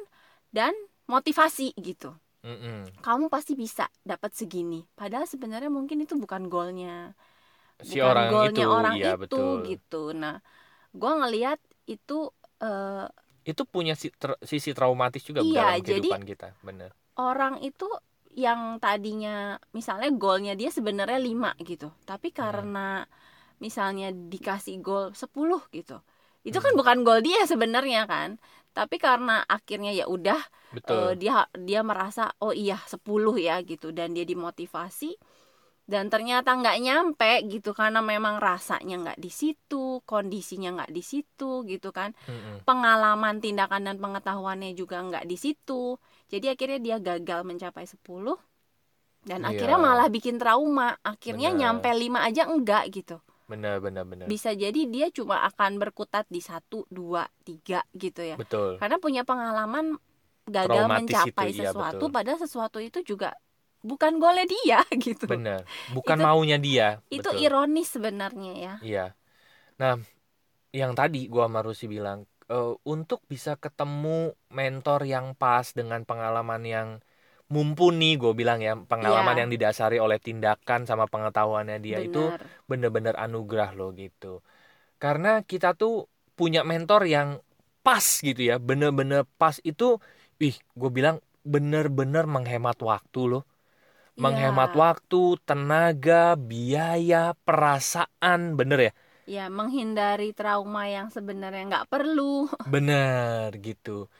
dan 0.52 0.76
motivasi 1.08 1.72
gitu 1.80 2.12
Mm-mm. 2.48 3.04
kamu 3.04 3.27
pasti 3.27 3.60
bisa 3.60 3.92
dapat 4.08 4.32
segini 4.32 4.88
padahal 4.96 5.27
sebenarnya 5.27 5.68
mungkin 5.68 6.00
itu 6.00 6.16
bukan 6.16 6.48
goalnya 6.48 7.12
si 7.84 8.00
bukan 8.00 8.08
orang 8.08 8.27
goalnya 8.32 8.63
itu, 8.63 8.72
orang 8.72 8.96
ya, 8.96 9.12
itu 9.13 9.20
betul. 9.20 9.51
gitu 9.68 10.04
nah 10.16 10.39
gue 10.96 11.12
ngelihat 11.12 11.60
itu 11.92 12.32
uh, 12.63 13.06
itu 13.44 13.63
punya 13.68 13.96
sisi 14.44 14.72
traumatis 14.72 15.24
juga 15.24 15.44
iya, 15.44 15.75
dalam 15.75 15.84
kehidupan 15.84 16.22
jadi, 16.24 16.32
kita 16.32 16.48
bener 16.63 16.89
orang 17.20 17.60
itu 17.60 17.88
yang 18.38 18.77
tadinya 18.77 19.58
misalnya 19.74 20.08
goalnya 20.13 20.54
dia 20.56 20.72
sebenarnya 20.72 21.20
lima 21.20 21.51
gitu 21.60 21.92
tapi 22.08 22.32
karena 22.32 23.04
hmm. 23.04 23.60
misalnya 23.60 24.13
dikasih 24.13 24.80
goal 24.80 25.12
10 25.12 25.27
gitu 25.74 25.98
itu 26.48 26.58
kan 26.63 26.72
hmm. 26.72 26.80
bukan 26.80 26.98
goal 27.04 27.20
dia 27.20 27.44
sebenarnya 27.44 28.08
kan 28.08 28.39
tapi 28.72 29.01
karena 29.01 29.44
akhirnya 29.44 29.92
ya 29.92 30.06
udah 30.08 30.39
uh, 30.88 31.12
dia 31.18 31.50
dia 31.58 31.82
merasa 31.84 32.32
oh 32.39 32.56
iya 32.56 32.80
10 32.80 33.04
ya 33.42 33.60
gitu 33.68 33.92
dan 33.92 34.16
dia 34.16 34.24
dimotivasi 34.24 35.18
dan 35.88 36.12
ternyata 36.12 36.51
nggak 36.51 36.77
nyampe 36.84 37.32
gitu 37.48 37.72
karena 37.72 38.04
memang 38.04 38.44
rasanya 38.44 38.96
nggak 39.01 39.20
di 39.24 39.32
situ 39.32 40.04
kondisinya 40.04 40.84
nggak 40.84 40.92
di 40.92 41.00
situ 41.00 41.63
gitu 41.63 41.96
kan 41.96 42.12
mm-hmm. 42.12 42.68
pengalaman 42.68 43.39
tindakan 43.39 43.88
dan 43.88 43.96
pengetahuannya 43.98 44.75
juga 44.75 45.00
nggak 45.00 45.25
di 45.25 45.39
situ 45.39 45.96
jadi 46.27 46.60
akhirnya 46.60 46.80
dia 46.84 46.98
gagal 47.00 47.48
mencapai 47.48 47.88
10 47.88 48.04
dan 49.25 49.42
yeah. 49.42 49.50
akhirnya 49.50 49.80
malah 49.80 50.08
bikin 50.12 50.36
trauma 50.36 51.00
akhirnya 51.01 51.56
Bener. 51.56 51.60
nyampe 51.80 51.89
5 51.89 52.27
aja 52.30 52.44
enggak 52.51 52.84
gitu 52.92 53.18
benar 53.48 53.80
benar 53.80 54.04
benar. 54.04 54.27
Bisa 54.27 54.51
jadi 54.51 54.86
dia 54.88 55.08
cuma 55.10 55.42
akan 55.48 55.80
berkutat 55.80 56.27
di 56.27 56.44
satu 56.44 56.84
dua 56.92 57.25
tiga 57.48 57.82
gitu 57.96 58.22
ya. 58.22 58.36
Betul. 58.36 58.75
Karena 58.77 59.00
punya 59.00 59.24
pengalaman 59.24 59.96
gagal 60.48 60.88
Traumatis 60.88 61.00
mencapai 61.04 61.48
itu, 61.51 61.63
iya, 61.63 61.72
sesuatu 61.72 62.06
iya, 62.08 62.13
padahal 62.13 62.39
sesuatu 62.39 62.77
itu 62.80 63.00
juga 63.04 63.36
bukan 63.84 64.20
golnya 64.20 64.46
dia 64.48 64.80
gitu. 65.08 65.25
Benar. 65.25 65.63
Bukan 65.96 66.18
itu, 66.20 66.25
maunya 66.27 66.58
dia. 66.60 66.88
itu 67.08 67.24
betul. 67.24 67.39
ironis 67.42 67.88
sebenarnya 67.88 68.54
ya. 68.56 68.74
Iya. 68.84 69.06
Nah 69.80 69.96
yang 70.75 70.94
tadi 70.94 71.32
gua 71.32 71.48
sama 71.48 71.63
Rusi 71.63 71.88
bilang 71.88 72.27
uh, 72.51 72.75
untuk 72.84 73.24
bisa 73.27 73.56
ketemu 73.56 74.36
mentor 74.51 75.08
yang 75.08 75.36
pas 75.36 75.72
dengan 75.72 76.04
pengalaman 76.04 76.63
yang 76.68 76.89
mumpuni 77.48 78.20
gue 78.20 78.36
bilang 78.36 78.60
ya 78.60 78.75
pengalaman 78.75 79.32
yeah. 79.36 79.42
yang 79.44 79.50
didasari 79.51 79.98
oleh 80.04 80.20
tindakan 80.20 80.84
sama 80.84 81.08
pengetahuannya 81.08 81.80
dia 81.80 82.04
Bener. 82.04 82.12
itu 82.12 82.24
bener-bener 82.68 83.16
anugerah 83.16 83.72
loh 83.72 83.96
gitu 83.96 84.44
karena 85.00 85.39
kita 85.48 85.72
tuh 85.77 86.12
punya 86.36 86.68
mentor 86.68 87.08
yang 87.08 87.39
pas 87.82 88.04
gitu 88.04 88.44
ya 88.44 88.60
bener-bener 88.60 89.24
pas 89.39 89.56
itu 89.63 90.04
ih 90.44 90.60
gue 90.75 90.92
bilang 90.92 91.24
bener-bener 91.48 92.27
menghemat 92.27 92.75
waktu 92.84 93.22
loh 93.32 93.44
yeah. 93.48 94.27
menghemat 94.27 94.75
waktu 94.75 95.39
tenaga 95.48 96.36
biaya 96.36 97.32
perasaan 97.48 98.60
bener 98.60 98.92
ya 98.92 98.94
ya 99.27 99.46
menghindari 99.48 100.36
trauma 100.36 100.92
yang 100.92 101.08
sebenarnya 101.08 101.63
nggak 101.68 101.88
perlu 101.88 102.51
bener 102.74 103.56
gitu 103.63 104.12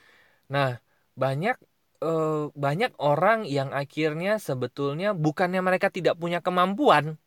nah 0.48 0.80
banyak 1.20 1.60
uh, 2.02 2.54
banyak 2.54 2.94
orang 3.02 3.46
yang 3.46 3.74
akhirnya 3.74 4.38
sebetulnya 4.38 5.18
bukannya 5.18 5.62
mereka 5.62 5.90
tidak 5.90 6.18
punya 6.18 6.42
kemampuan, 6.44 7.18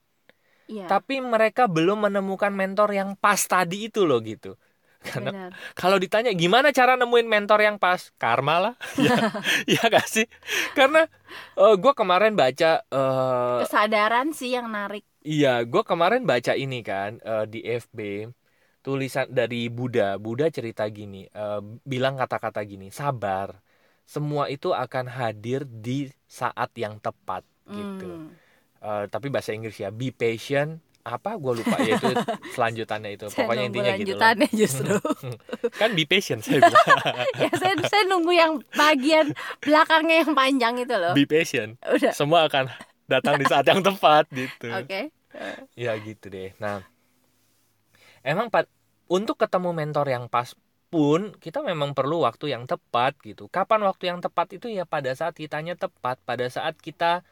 yeah. 0.71 0.87
tapi 0.87 1.19
mereka 1.19 1.67
belum 1.67 2.11
menemukan 2.11 2.55
mentor 2.55 2.95
yang 2.95 3.19
pas 3.19 3.39
tadi 3.43 3.91
itu 3.91 4.07
loh 4.07 4.23
gitu. 4.23 4.55
Karena 5.07 5.49
kalau 5.73 5.97
ditanya 5.97 6.29
gimana 6.37 6.77
cara 6.77 6.93
nemuin 6.93 7.25
mentor 7.25 7.65
yang 7.65 7.81
pas, 7.81 8.13
karma 8.21 8.61
lah, 8.61 8.75
ya, 9.01 9.17
ya 9.65 9.83
gak 9.89 10.05
sih? 10.05 10.29
Karena 10.77 11.09
uh, 11.57 11.73
eh, 11.73 11.75
gue 11.81 11.93
kemarin 11.97 12.37
baca 12.37 12.85
uh, 12.93 13.65
kesadaran 13.65 14.37
sih 14.37 14.53
yang 14.53 14.69
narik. 14.69 15.09
Iya, 15.25 15.65
gue 15.65 15.83
kemarin 15.85 16.29
baca 16.29 16.53
ini 16.53 16.85
kan 16.85 17.17
uh, 17.25 17.49
di 17.49 17.65
FB 17.65 18.29
tulisan 18.85 19.25
dari 19.33 19.73
Buddha. 19.73 20.21
Buddha 20.21 20.53
cerita 20.53 20.85
gini, 20.93 21.25
uh, 21.33 21.65
bilang 21.81 22.21
kata-kata 22.21 22.61
gini, 22.69 22.93
sabar 22.93 23.57
semua 24.11 24.51
itu 24.51 24.75
akan 24.75 25.07
hadir 25.07 25.63
di 25.63 26.11
saat 26.27 26.75
yang 26.75 26.99
tepat 26.99 27.47
gitu. 27.71 28.27
Eh, 28.83 29.05
tapi 29.07 29.31
bahasa 29.31 29.55
Inggris 29.55 29.79
ya, 29.79 29.95
be 29.95 30.11
patient. 30.11 30.83
Apa 31.01 31.39
gue 31.39 31.63
lupa 31.63 31.79
ya 31.81 31.97
itu 31.97 32.11
selanjutannya 32.59 33.17
itu. 33.17 33.31
Saya 33.31 33.47
Pokoknya 33.47 33.65
intinya 33.71 33.93
gitu 33.97 34.19
lah. 34.19 34.35
justru. 34.51 34.99
Kan 35.81 35.95
be 35.95 36.05
patient 36.05 36.43
saya 36.43 36.59
bilang. 36.59 36.87
ya 37.47 37.51
saya 37.55 37.75
saya 37.87 38.03
nunggu 38.05 38.33
yang 38.35 38.59
bagian 38.75 39.31
belakangnya 39.63 40.27
yang 40.27 40.33
panjang 40.35 40.75
itu 40.83 40.95
loh. 40.99 41.15
be 41.15 41.25
patient. 41.25 41.79
Udah. 41.87 42.13
Semua 42.13 42.51
akan 42.51 42.67
datang 43.07 43.39
di 43.39 43.47
saat 43.47 43.65
yang 43.65 43.81
tepat 43.81 44.27
gitu. 44.35 44.69
Oke. 44.75 45.15
Ya 45.79 45.95
gitu 46.03 46.27
deh. 46.29 46.51
Nah, 46.59 46.83
emang 48.27 48.51
pa- 48.51 48.69
untuk 49.07 49.39
ketemu 49.39 49.71
mentor 49.73 50.07
yang 50.11 50.27
pas 50.27 50.53
pun 50.91 51.31
kita 51.39 51.63
memang 51.63 51.95
perlu 51.95 52.27
waktu 52.27 52.51
yang 52.51 52.67
tepat 52.67 53.15
gitu. 53.23 53.47
Kapan 53.47 53.87
waktu 53.87 54.11
yang 54.11 54.19
tepat 54.19 54.51
itu 54.59 54.67
ya 54.67 54.83
pada 54.85 55.15
saat 55.15 55.39
kitanya 55.39 55.79
tepat, 55.79 56.19
pada 56.27 56.51
saat 56.51 56.75
kita 56.83 57.23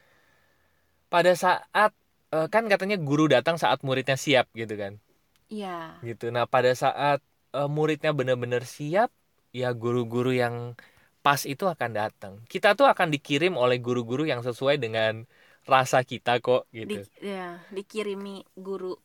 pada 1.11 1.33
saat 1.35 1.91
eh, 2.31 2.47
kan 2.49 2.65
katanya 2.71 2.97
guru 3.03 3.27
datang 3.27 3.59
saat 3.59 3.83
muridnya 3.83 4.15
siap 4.15 4.47
gitu 4.55 4.79
kan. 4.79 5.03
Iya. 5.51 5.99
Gitu. 6.07 6.31
Nah, 6.31 6.47
pada 6.47 6.71
saat 6.73 7.19
eh, 7.53 7.69
muridnya 7.69 8.15
benar-benar 8.15 8.63
siap, 8.63 9.11
ya 9.51 9.75
guru-guru 9.75 10.31
yang 10.33 10.79
pas 11.25 11.43
itu 11.45 11.67
akan 11.67 11.91
datang. 11.93 12.35
Kita 12.47 12.79
tuh 12.79 12.87
akan 12.87 13.11
dikirim 13.11 13.59
oleh 13.59 13.83
guru-guru 13.83 14.25
yang 14.25 14.41
sesuai 14.41 14.79
dengan 14.79 15.27
rasa 15.67 16.01
kita 16.07 16.41
kok 16.41 16.65
gitu. 16.71 17.05
Di, 17.05 17.35
ya, 17.35 17.61
dikirimi 17.69 18.47
guru. 18.57 18.97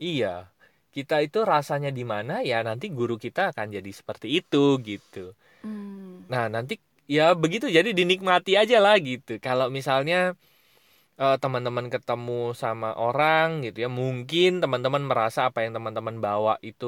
Iya, 0.00 0.48
kita 0.96 1.14
itu 1.26 1.38
rasanya 1.52 1.90
di 1.98 2.04
mana 2.12 2.32
ya 2.50 2.56
nanti 2.68 2.86
guru 2.98 3.14
kita 3.24 3.40
akan 3.54 3.66
jadi 3.76 3.90
seperti 4.00 4.26
itu 4.38 4.58
gitu. 4.88 5.18
Hmm. 5.62 6.24
Nah 6.32 6.44
nanti 6.54 6.74
ya 7.16 7.22
begitu 7.42 7.66
jadi 7.76 7.90
dinikmati 7.98 8.50
aja 8.60 8.76
lah 8.84 8.94
gitu. 9.08 9.30
Kalau 9.46 9.66
misalnya 9.76 10.16
eh, 11.22 11.36
teman-teman 11.42 11.86
ketemu 11.94 12.32
sama 12.62 12.88
orang 13.06 13.46
gitu 13.66 13.78
ya, 13.84 13.88
mungkin 14.02 14.48
teman-teman 14.62 15.02
merasa 15.10 15.40
apa 15.48 15.58
yang 15.64 15.72
teman-teman 15.76 16.16
bawa 16.26 16.54
itu 16.70 16.86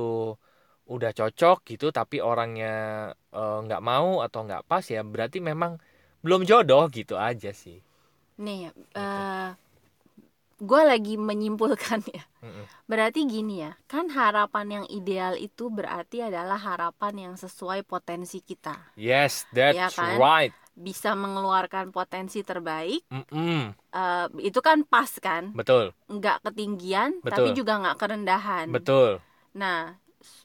udah 0.95 1.11
cocok 1.19 1.57
gitu, 1.71 1.87
tapi 1.99 2.17
orangnya 2.31 2.73
eh, 3.39 3.57
nggak 3.65 3.83
mau 3.91 4.09
atau 4.27 4.41
nggak 4.47 4.63
pas 4.71 4.85
ya 4.95 5.01
berarti 5.13 5.39
memang 5.51 5.73
belum 6.25 6.43
jodoh 6.51 6.85
gitu 6.99 7.15
aja 7.29 7.51
sih. 7.63 7.79
Nih, 8.45 8.73
Gitu. 8.77 8.99
eh 8.99 9.49
gue 10.62 10.83
lagi 10.87 11.14
menyimpulkan 11.19 12.00
ya. 12.14 12.23
Berarti 12.90 13.25
gini 13.26 13.64
ya, 13.64 13.73
kan 13.90 14.11
harapan 14.12 14.66
yang 14.83 14.87
ideal 14.90 15.35
itu 15.38 15.71
berarti 15.73 16.23
adalah 16.28 16.59
harapan 16.61 17.14
yang 17.31 17.35
sesuai 17.38 17.87
potensi 17.87 18.38
kita. 18.42 18.76
Yes, 18.97 19.47
that's 19.52 19.78
Ya 19.78 19.88
kan? 19.90 20.19
right. 20.19 20.52
Bisa 20.76 21.12
mengeluarkan 21.12 21.92
potensi 21.92 22.40
terbaik, 22.40 23.04
Mm-mm, 23.12 23.75
eh, 23.92 24.26
itu 24.40 24.61
kan 24.64 24.83
pas 24.88 25.11
kan? 25.21 25.52
betul, 25.54 25.92
Nggak 26.09 26.37
ketinggian, 26.49 27.11
tapi 27.25 27.52
Betul. 27.52 27.59
juga 27.59 27.73
nggak 27.83 27.97
kerendahan. 28.00 28.66
betul. 28.73 29.11
Nah, 29.57 29.97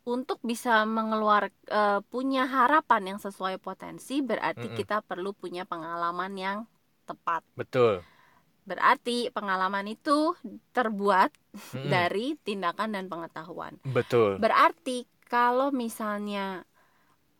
untuk 0.08 0.40
bisa 0.44 0.84
mengeluar 0.88 1.50
eh, 1.70 2.00
punya 2.12 2.44
harapan 2.48 3.16
yang 3.16 3.20
sesuai 3.22 3.56
potensi, 3.62 4.20
berarti 4.24 4.68
Mm-mm. 4.68 4.78
kita 4.80 5.04
perlu 5.06 5.32
punya 5.36 5.64
pengalaman 5.68 6.34
yang 6.38 6.58
tepat. 7.08 7.42
Betul. 7.56 8.04
Berarti 8.68 9.32
pengalaman 9.32 9.88
itu 9.88 10.36
terbuat 10.76 11.32
Mm-mm. 11.56 11.88
dari 11.88 12.36
tindakan 12.44 13.00
dan 13.00 13.06
pengetahuan. 13.08 13.80
Betul. 13.88 14.38
Berarti 14.44 15.08
kalau 15.32 15.72
misalnya 15.72 16.68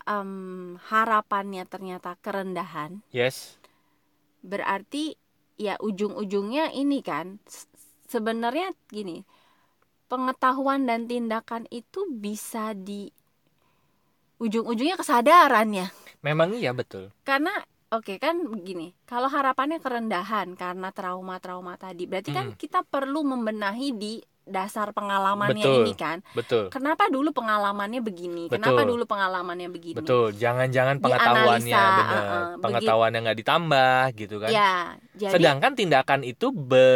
em, 0.08 0.76
harapannya 0.88 1.68
ternyata 1.68 2.16
kerendahan, 2.24 3.04
Yes. 3.12 3.60
berarti 4.40 5.20
ya 5.60 5.76
ujung-ujungnya 5.84 6.72
ini 6.72 7.04
kan 7.04 7.44
sebenarnya 8.08 8.72
gini, 8.88 9.28
pengetahuan 10.08 10.88
dan 10.88 11.12
tindakan 11.12 11.68
itu 11.72 12.08
bisa 12.08 12.72
di 12.72 13.12
ujung-ujungnya 14.38 14.96
kesadaran 14.96 15.70
ya. 15.74 15.88
Memang 16.22 16.54
iya 16.56 16.72
betul. 16.74 17.10
Karena 17.28 17.52
oke 17.90 18.18
kan 18.18 18.36
begini, 18.44 18.92
kalau 19.04 19.28
harapannya 19.28 19.78
kerendahan 19.78 20.54
karena 20.54 20.90
trauma-trauma 20.90 21.76
tadi, 21.76 22.04
berarti 22.04 22.30
kan 22.30 22.46
Mm. 22.50 22.56
kita 22.56 22.84
perlu 22.84 23.24
membenahi 23.24 23.90
di 23.92 24.14
dasar 24.44 24.92
pengalamannya 24.92 25.60
Betul. 25.60 25.82
ini 25.82 25.94
kan. 25.94 26.24
Betul. 26.32 26.64
Kenapa 26.68 27.08
dulu 27.08 27.36
pengalamannya 27.36 28.00
begini? 28.00 28.48
Kenapa 28.48 28.80
Betul. 28.80 28.96
dulu 28.96 29.04
pengalamannya 29.06 29.68
begini? 29.68 30.00
Betul. 30.00 30.32
Jangan-jangan 30.34 31.04
pengetahuannya 31.04 31.76
benar. 31.76 32.00
uh-uh, 32.00 32.16
begi- 32.48 32.62
Pengetahuannya 32.64 33.20
nggak 33.22 33.40
ditambah 33.44 34.02
gitu 34.16 34.36
kan. 34.40 34.50
Ya, 34.50 34.76
jadi 35.14 35.34
Sedangkan 35.36 35.76
tindakan 35.76 36.24
itu 36.24 36.48
ber 36.52 36.88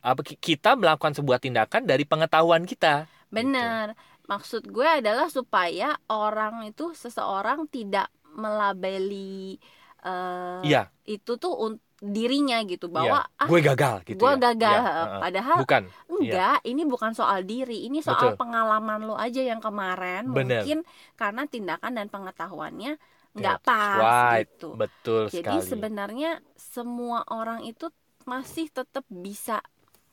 apa 0.00 0.20
ki- 0.22 0.40
kita 0.40 0.72
melakukan 0.74 1.12
sebuah 1.12 1.36
tindakan 1.38 1.84
dari 1.84 2.04
pengetahuan 2.04 2.64
kita. 2.64 3.04
benar. 3.28 3.92
Maksud 4.24 4.64
gue 4.66 4.86
adalah 4.86 5.26
supaya 5.26 6.00
orang 6.06 6.64
itu 6.64 6.94
seseorang 6.94 7.66
tidak 7.66 8.08
melabeli 8.32 9.58
eh, 10.04 10.60
Iya, 10.66 10.82
itu 11.04 11.32
tuh 11.36 11.80
dirinya 12.00 12.64
gitu 12.64 12.88
bahwa 12.88 13.28
iya. 13.28 13.40
ah 13.44 13.46
gue 13.46 13.60
gagal 13.60 13.94
gitu 14.08 14.24
gue 14.24 14.32
ya. 14.32 14.40
gagal. 14.40 14.80
Iya. 14.80 15.20
Padahal 15.20 15.56
Bukan. 15.60 15.82
enggak, 16.08 16.58
ini 16.64 16.82
bukan 16.88 17.12
soal 17.12 17.44
diri, 17.44 17.84
ini 17.84 18.00
soal 18.00 18.32
Betul. 18.32 18.40
pengalaman 18.40 19.00
lo 19.04 19.20
aja 19.20 19.44
yang 19.44 19.60
kemarin 19.60 20.32
Bener. 20.32 20.64
mungkin 20.64 20.78
karena 21.20 21.44
tindakan 21.44 21.92
dan 22.00 22.08
pengetahuannya 22.08 22.96
nggak 23.30 23.56
That's 23.62 23.68
pas 23.68 24.00
right. 24.00 24.48
gitu. 24.48 24.68
Betul 24.74 25.22
Jadi 25.28 25.60
sekali. 25.60 25.70
sebenarnya 25.70 26.30
semua 26.56 27.22
orang 27.28 27.62
itu 27.68 27.92
masih 28.24 28.72
tetap 28.72 29.04
bisa 29.08 29.60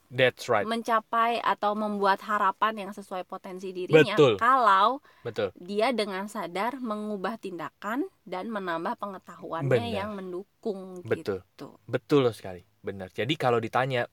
That's 0.08 0.48
right. 0.48 0.64
mencapai 0.64 1.44
atau 1.44 1.76
membuat 1.76 2.24
harapan 2.24 2.88
yang 2.88 2.92
sesuai 2.96 3.28
potensi 3.28 3.76
dirinya 3.76 4.16
Betul. 4.16 4.40
kalau 4.40 5.04
Betul. 5.20 5.52
dia 5.60 5.92
dengan 5.92 6.32
sadar 6.32 6.80
mengubah 6.80 7.36
tindakan 7.36 8.08
dan 8.24 8.48
menambah 8.48 8.96
pengetahuannya 8.96 9.68
Benar. 9.68 9.92
yang 10.00 10.16
mendukung 10.16 11.04
Betul. 11.04 11.44
gitu. 11.44 11.76
Betul 11.84 12.24
sekali. 12.32 12.64
Benar. 12.80 13.12
Jadi 13.12 13.36
kalau 13.36 13.60
ditanya 13.60 14.08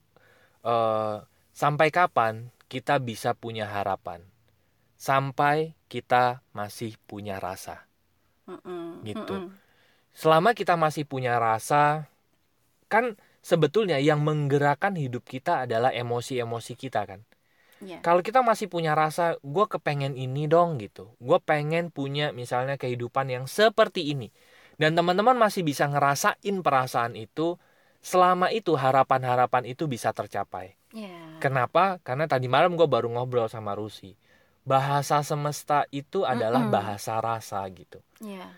eh, 0.67 1.17
sampai 1.55 1.89
kapan 1.95 2.51
kita 2.67 2.99
bisa 2.99 3.39
punya 3.39 3.71
harapan? 3.71 4.19
Sampai 4.99 5.79
kita 5.87 6.43
masih 6.51 6.99
punya 7.07 7.39
rasa. 7.39 7.87
Mm-mm, 8.51 9.01
Gitu. 9.07 9.35
mm-mm. 9.35 9.49
selama 10.15 10.53
kita 10.55 10.77
masih 10.79 11.03
punya 11.09 11.41
rasa 11.41 12.07
kan 12.93 13.19
sebetulnya 13.45 14.01
yang 14.01 14.25
menggerakkan 14.25 14.97
hidup 14.97 15.29
kita 15.29 15.69
adalah 15.69 15.93
emosi-emosi 15.93 16.73
kita 16.81 17.05
kan 17.05 17.21
Iya. 17.85 18.01
kalau 18.01 18.25
kita 18.25 18.41
masih 18.41 18.73
punya 18.73 18.97
rasa 18.97 19.37
gue 19.45 19.67
kepengen 19.69 20.17
ini 20.17 20.49
dong 20.49 20.81
gitu 20.81 21.13
gue 21.21 21.39
pengen 21.45 21.93
punya 21.93 22.33
misalnya 22.33 22.81
kehidupan 22.81 23.29
yang 23.29 23.45
seperti 23.45 24.09
ini 24.17 24.33
dan 24.81 24.97
teman-teman 24.97 25.37
masih 25.37 25.61
bisa 25.61 25.85
ngerasain 25.85 26.57
perasaan 26.65 27.13
itu 27.21 27.61
selama 28.01 28.49
itu 28.49 28.73
harapan-harapan 28.73 29.69
itu 29.69 29.85
bisa 29.85 30.17
tercapai 30.17 30.73
Iya. 30.97 31.45
kenapa 31.45 32.01
karena 32.01 32.25
tadi 32.25 32.49
malam 32.49 32.73
gue 32.81 32.89
baru 32.89 33.13
ngobrol 33.13 33.53
sama 33.53 33.77
Rusi 33.77 34.17
bahasa 34.65 35.21
semesta 35.21 35.85
itu 35.93 36.25
adalah 36.25 36.65
Mm-mm. 36.65 36.73
bahasa 36.73 37.21
rasa 37.21 37.61
gitu 37.69 38.01
Iya. 38.25 38.49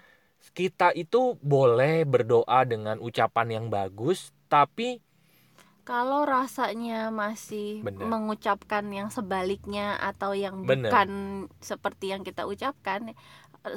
kita 0.54 0.94
itu 0.94 1.34
boleh 1.42 2.06
berdoa 2.06 2.62
dengan 2.62 3.02
ucapan 3.02 3.58
yang 3.60 3.66
bagus, 3.66 4.30
tapi 4.52 5.00
Kalau 5.86 6.26
rasanya 6.26 7.14
masih 7.14 7.86
Benar. 7.86 8.06
mengucapkan 8.10 8.82
yang 8.90 9.06
sebaliknya 9.14 9.94
atau 10.02 10.34
yang 10.34 10.66
Benar. 10.66 10.90
bukan 10.90 11.10
seperti 11.62 12.10
yang 12.10 12.26
kita 12.26 12.42
ucapkan, 12.42 13.14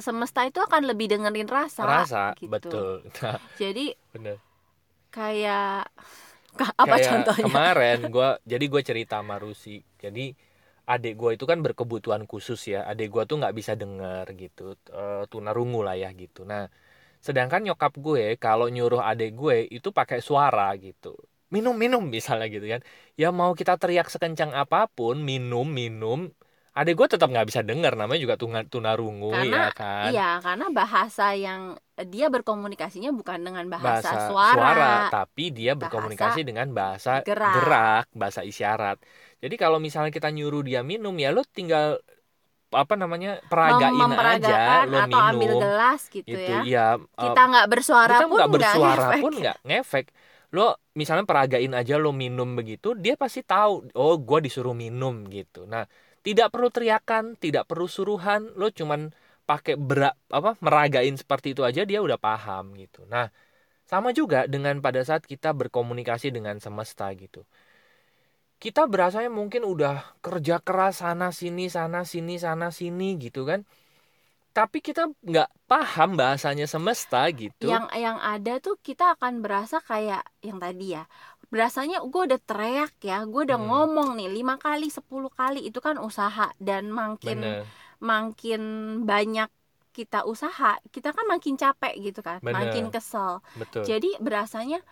semesta 0.02 0.42
itu 0.42 0.58
akan 0.58 0.82
lebih 0.90 1.06
dengerin 1.12 1.46
rasa. 1.46 1.86
rasa 1.90 2.34
gitu. 2.42 2.50
betul. 2.52 3.02
Nah, 3.22 3.38
Jadi 3.60 3.94
bener. 4.14 4.38
kayak 5.10 5.90
apa 6.82 6.96
Kayak 6.96 7.06
contohnya? 7.06 7.44
Kemarin 7.44 7.98
gua 8.14 8.28
jadi 8.52 8.64
gue 8.72 8.82
cerita 8.84 9.20
sama 9.20 9.36
Rusi. 9.40 9.80
Jadi 10.00 10.32
adik 10.88 11.14
gue 11.20 11.30
itu 11.36 11.44
kan 11.50 11.58
berkebutuhan 11.66 12.24
khusus 12.30 12.60
ya. 12.72 12.84
Adik 12.90 13.08
gue 13.14 13.22
tuh 13.28 13.36
nggak 13.40 13.54
bisa 13.56 13.72
denger 13.76 14.24
gitu, 14.36 14.76
eh, 14.92 15.24
tunarungu 15.32 15.80
lah 15.86 15.96
ya 16.00 16.10
gitu. 16.16 16.44
Nah, 16.48 16.68
sedangkan 17.20 17.60
nyokap 17.68 17.92
gue 18.00 18.40
kalau 18.40 18.66
nyuruh 18.72 19.04
adik 19.04 19.36
gue 19.36 19.68
itu 19.68 19.92
pakai 19.92 20.24
suara 20.24 20.72
gitu. 20.80 21.14
Minum 21.52 21.76
minum 21.76 22.02
misalnya 22.06 22.46
gitu 22.48 22.64
kan. 22.64 22.80
Ya 23.20 23.28
mau 23.30 23.52
kita 23.52 23.76
teriak 23.76 24.08
sekencang 24.08 24.56
apa 24.56 24.88
pun, 24.88 25.20
minum 25.20 25.66
minum, 25.66 26.32
adik 26.72 26.94
gue 26.96 27.06
tetap 27.12 27.28
nggak 27.28 27.46
bisa 27.50 27.60
denger. 27.60 27.92
Namanya 27.98 28.20
juga 28.22 28.36
tuna- 28.40 28.64
tunarungu 28.64 29.34
Karena- 29.34 29.68
ya 29.68 29.70
kan. 29.74 30.10
Iya, 30.14 30.30
karena 30.40 30.66
bahasa 30.70 31.26
yang 31.36 31.74
dia 32.08 32.32
berkomunikasinya 32.32 33.10
bukan 33.12 33.44
dengan 33.44 33.68
bahasa, 33.68 34.08
bahasa 34.08 34.30
suara. 34.32 34.94
tapi 35.12 35.52
dia 35.52 35.76
berkomunikasi 35.76 36.40
dengan 36.46 36.72
bahasa 36.72 37.20
gerak. 37.20 37.54
gerak. 37.60 38.04
bahasa 38.16 38.40
isyarat. 38.46 38.96
Jadi 39.42 39.54
kalau 39.60 39.76
misalnya 39.76 40.14
kita 40.14 40.32
nyuruh 40.32 40.64
dia 40.64 40.80
minum 40.80 41.12
ya 41.18 41.34
lu 41.34 41.44
tinggal 41.44 42.00
apa 42.70 42.94
namanya 42.94 43.42
peragain 43.50 43.98
aja 44.14 44.86
lo 44.86 45.02
atau 45.02 45.18
ambil 45.18 45.58
minum 45.58 45.62
gelas 45.62 46.02
gitu 46.06 46.22
gitu 46.30 46.38
ya. 46.38 46.62
ya 46.62 46.86
eh, 46.96 47.24
kita 47.26 47.42
nggak 47.50 47.66
bersuara 47.66 48.14
kita 48.14 48.26
pun 48.30 48.36
nggak 48.38 48.52
bersuara 48.54 49.06
ngefek. 49.10 49.22
pun 49.22 49.32
nggak 49.34 49.58
ngefek. 49.66 50.06
Lo 50.50 50.66
misalnya 50.98 51.26
peragain 51.26 51.72
aja 51.74 51.94
lo 51.98 52.10
minum 52.14 52.54
begitu 52.54 52.94
dia 52.94 53.14
pasti 53.18 53.42
tahu 53.42 53.90
oh 53.94 54.16
gue 54.18 54.38
disuruh 54.46 54.74
minum 54.74 55.26
gitu. 55.26 55.66
Nah 55.66 55.86
tidak 56.22 56.54
perlu 56.54 56.70
teriakan 56.70 57.34
tidak 57.38 57.66
perlu 57.66 57.90
suruhan 57.90 58.54
lo 58.54 58.70
cuman 58.70 59.10
pakai 59.46 59.74
berak 59.74 60.14
apa 60.30 60.54
meragain 60.62 61.14
seperti 61.18 61.58
itu 61.58 61.66
aja 61.66 61.82
dia 61.82 61.98
udah 61.98 62.18
paham 62.22 62.78
gitu. 62.78 63.02
Nah 63.10 63.34
sama 63.90 64.14
juga 64.14 64.46
dengan 64.46 64.78
pada 64.78 65.02
saat 65.02 65.26
kita 65.26 65.50
berkomunikasi 65.50 66.30
dengan 66.30 66.62
semesta 66.62 67.10
gitu 67.18 67.42
kita 68.60 68.84
berasanya 68.92 69.30
mungkin 69.32 69.62
udah 69.64 69.94
kerja 70.24 70.60
keras 70.60 71.00
sana 71.02 71.32
sini 71.32 71.66
sana 71.72 72.04
sini 72.04 72.36
sana 72.44 72.68
sini 72.78 73.16
gitu 73.24 73.48
kan. 73.48 73.60
Tapi 74.50 74.78
kita 74.82 75.06
nggak 75.22 75.48
paham 75.70 76.18
bahasanya 76.20 76.66
semesta 76.66 77.22
gitu. 77.30 77.70
Yang 77.70 77.86
yang 77.94 78.18
ada 78.18 78.58
tuh 78.58 78.76
kita 78.82 79.14
akan 79.14 79.40
berasa 79.44 79.78
kayak 79.80 80.26
yang 80.42 80.58
tadi 80.58 80.98
ya. 80.98 81.06
Berasanya 81.54 82.02
gue 82.02 82.22
udah 82.28 82.40
teriak 82.42 82.92
ya 83.02 83.22
gue 83.26 83.42
udah 83.46 83.58
Hmm. 83.58 83.68
ngomong 83.70 84.08
nih 84.18 84.28
lima 84.30 84.54
kali 84.58 84.90
10 84.90 85.30
kali 85.30 85.60
itu 85.70 85.78
kan 85.78 85.96
usaha. 86.02 86.50
Dan 86.58 86.90
makin 86.90 87.38
bener. 87.42 87.62
makin 88.02 88.62
banyak 89.06 89.48
kita 89.90 90.22
usaha 90.26 90.78
kita 90.94 91.10
kan 91.16 91.26
makin 91.26 91.54
capek 91.58 91.94
gitu 91.98 92.20
kan 92.22 92.38
Bener. 92.42 92.54
makin 92.70 92.84
kesel. 92.94 93.42
Betul. 93.58 93.82
Jadi 93.86 94.18
berasanya 94.22 94.82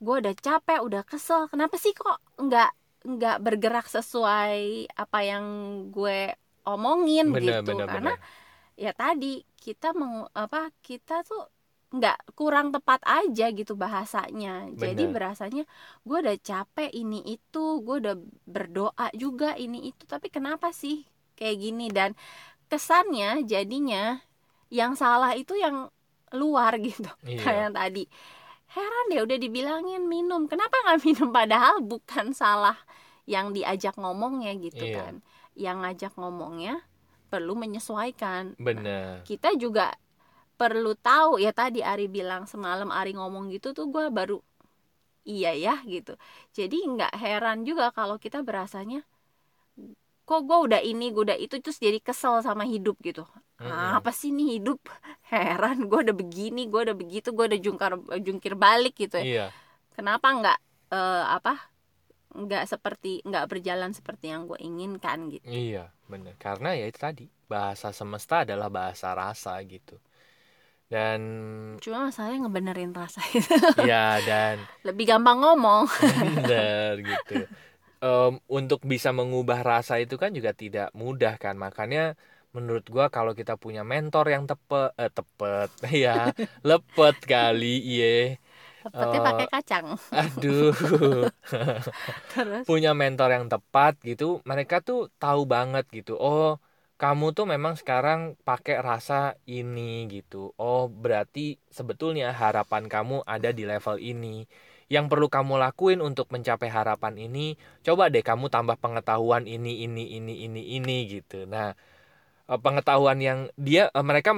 gue 0.00 0.14
udah 0.22 0.34
capek 0.36 0.80
udah 0.80 1.02
kesel. 1.04 1.48
Kenapa 1.52 1.76
sih 1.80 1.92
kok 1.96 2.20
nggak 2.40 2.70
nggak 3.04 3.36
bergerak 3.44 3.86
sesuai 3.86 4.88
apa 4.96 5.18
yang 5.20 5.44
gue 5.92 6.32
omongin 6.64 7.28
bener 7.30 7.60
gitu. 7.60 7.76
bener 7.76 7.86
karena 7.86 8.14
bener. 8.16 8.80
ya 8.80 8.92
tadi 8.96 9.44
kita 9.60 9.92
meng, 9.92 10.24
apa 10.32 10.72
kita 10.80 11.20
tuh 11.24 11.44
nggak 11.94 12.34
kurang 12.34 12.74
tepat 12.74 12.98
aja 13.06 13.54
gitu 13.54 13.78
bahasanya. 13.78 14.66
Jadi 14.74 15.06
Bener. 15.06 15.14
berasanya 15.14 15.62
gue 16.02 16.18
udah 16.18 16.36
capek 16.42 16.90
ini 16.90 17.22
itu 17.38 17.64
gue 17.86 17.96
udah 18.02 18.16
berdoa 18.50 19.08
juga 19.14 19.54
ini 19.54 19.94
itu 19.94 20.02
tapi 20.10 20.26
kenapa 20.26 20.74
sih 20.74 21.06
kayak 21.38 21.56
gini? 21.62 21.86
Dan 21.94 22.18
kesannya 22.66 23.46
jadinya 23.46 24.18
yang 24.74 24.98
salah 24.98 25.38
itu 25.38 25.54
yang 25.54 25.86
luar 26.34 26.74
gitu 26.86 27.06
iya. 27.22 27.38
kayak 27.38 27.60
yang 27.70 27.74
tadi 27.78 28.04
heran 28.74 29.04
deh 29.10 29.22
udah 29.22 29.38
dibilangin 29.38 30.04
minum. 30.04 30.50
Kenapa 30.50 30.74
nggak 30.84 31.00
minum? 31.06 31.30
Padahal 31.30 31.78
bukan 31.80 32.34
salah 32.34 32.76
yang 33.24 33.54
diajak 33.54 33.94
ngomongnya 33.96 34.52
gitu 34.58 34.84
Iya. 34.84 34.96
kan. 35.00 35.14
Yang 35.54 35.76
ngajak 35.80 36.12
ngomongnya 36.18 36.74
perlu 37.30 37.54
menyesuaikan. 37.54 38.58
Bener 38.58 39.22
kita 39.22 39.54
juga 39.54 39.94
perlu 40.54 40.94
tahu 40.94 41.42
ya 41.42 41.50
tadi 41.50 41.82
Ari 41.82 42.06
bilang 42.06 42.46
semalam 42.46 42.90
Ari 42.90 43.14
ngomong 43.18 43.50
gitu 43.50 43.74
tuh 43.74 43.90
gue 43.90 44.06
baru 44.10 44.38
iya 45.26 45.54
ya 45.54 45.78
gitu. 45.82 46.14
Jadi 46.52 46.78
nggak 46.84 47.14
heran 47.16 47.62
juga 47.66 47.90
kalau 47.90 48.18
kita 48.18 48.42
berasanya 48.42 49.02
kok 50.24 50.40
gue 50.48 50.58
udah 50.70 50.80
ini 50.80 51.12
gue 51.12 51.20
udah 51.26 51.36
itu 51.36 51.60
terus 51.60 51.76
jadi 51.76 52.00
kesel 52.00 52.40
sama 52.40 52.64
hidup 52.64 52.96
gitu 53.04 53.28
Mm-mm. 53.64 53.96
apa 53.98 54.10
sih 54.12 54.30
nih 54.36 54.60
hidup? 54.60 54.80
Heran 55.32 55.88
gue 55.88 55.98
udah 56.04 56.16
begini 56.16 56.68
gue 56.70 56.80
udah 56.90 56.96
begitu 56.96 57.28
gue 57.32 57.44
udah 57.50 57.60
jungkar 57.60 57.92
jungkir 58.20 58.54
balik 58.54 58.94
gitu 58.98 59.16
ya. 59.18 59.24
Iya. 59.24 59.46
Kenapa 59.96 60.26
nggak 60.30 60.58
eh, 60.92 61.24
apa 61.36 61.52
nggak 62.34 62.64
seperti 62.66 63.22
nggak 63.22 63.46
berjalan 63.46 63.90
seperti 63.94 64.24
yang 64.32 64.46
gue 64.50 64.58
inginkan 64.58 65.30
gitu? 65.30 65.46
Iya 65.48 65.90
bener. 66.10 66.34
Karena 66.36 66.74
ya 66.76 66.84
itu 66.90 66.98
tadi 66.98 67.24
bahasa 67.48 67.88
semesta 67.94 68.42
adalah 68.44 68.68
bahasa 68.68 69.14
rasa 69.14 69.56
gitu. 69.64 69.96
Dan 70.92 71.20
cuma 71.80 72.06
masalahnya 72.06 72.46
ngebenerin 72.46 72.92
rasa 72.94 73.20
itu. 73.38 73.50
Ya 73.82 74.20
dan 74.22 74.68
lebih 74.86 75.08
gampang 75.10 75.40
ngomong. 75.42 75.88
Bener 76.20 77.00
gitu. 77.02 77.48
Em, 78.04 78.32
untuk 78.46 78.80
bisa 78.84 79.10
mengubah 79.16 79.60
rasa 79.64 79.96
itu 80.02 80.14
kan 80.20 80.30
juga 80.36 80.52
tidak 80.52 80.92
mudah 80.92 81.40
kan. 81.40 81.56
Makanya 81.56 82.14
menurut 82.56 82.84
gua 82.94 83.04
kalau 83.16 83.32
kita 83.40 83.52
punya 83.64 83.82
mentor 83.92 84.24
yang 84.34 84.44
tepe 84.50 84.76
eh, 85.02 85.10
tepet 85.16 85.70
ya 86.04 86.10
lepet 86.68 87.16
kali 87.32 87.66
iya 87.90 88.06
seperti 88.84 89.16
Eh, 89.24 89.26
pakai 89.26 89.46
kacang. 89.52 89.86
aduh. 90.20 90.72
Terus? 92.28 92.68
Punya 92.68 92.90
mentor 93.00 93.28
yang 93.36 93.46
tepat 93.52 93.92
gitu 94.08 94.24
mereka 94.50 94.76
tuh 94.88 94.98
tahu 95.20 95.40
banget 95.54 95.84
gitu 95.96 96.12
oh 96.16 96.56
kamu 97.00 97.26
tuh 97.36 97.44
memang 97.52 97.74
sekarang 97.80 98.20
pakai 98.48 98.76
rasa 98.88 99.14
ini 99.44 99.80
gitu. 100.14 100.36
Oh 100.60 100.80
berarti 101.02 101.40
sebetulnya 101.78 102.26
harapan 102.42 102.84
kamu 102.92 103.14
ada 103.34 103.48
di 103.58 103.62
level 103.72 103.96
ini. 104.10 104.26
Yang 104.94 105.04
perlu 105.10 105.26
kamu 105.36 105.54
lakuin 105.64 106.00
untuk 106.08 106.26
mencapai 106.34 106.68
harapan 106.78 107.14
ini 107.24 107.40
coba 107.86 108.02
deh 108.12 108.22
kamu 108.28 108.46
tambah 108.54 108.76
pengetahuan 108.82 109.44
ini 109.54 109.84
ini 109.84 110.02
ini 110.16 110.32
ini 110.46 110.60
ini 110.80 110.94
gitu. 111.12 111.34
Nah 111.52 111.66
eh, 112.48 112.60
pengetahuan 112.60 113.18
yang 113.20 113.38
dia 113.54 113.88
eh, 113.90 114.04
mereka 114.04 114.32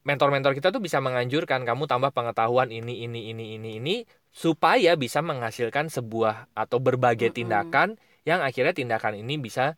mentor-mentor 0.00 0.56
kita 0.56 0.72
tuh 0.72 0.80
bisa 0.80 0.98
menganjurkan 0.98 1.68
kamu 1.68 1.84
tambah 1.84 2.10
pengetahuan 2.16 2.72
ini 2.72 3.04
ini 3.04 3.30
ini 3.30 3.60
ini 3.60 3.70
ini 3.76 3.96
supaya 4.32 4.96
bisa 4.96 5.20
menghasilkan 5.20 5.92
sebuah 5.92 6.48
atau 6.56 6.80
berbagai 6.80 7.36
tindakan 7.36 8.00
yang 8.24 8.40
akhirnya 8.40 8.72
tindakan 8.72 9.20
ini 9.20 9.36
bisa 9.36 9.76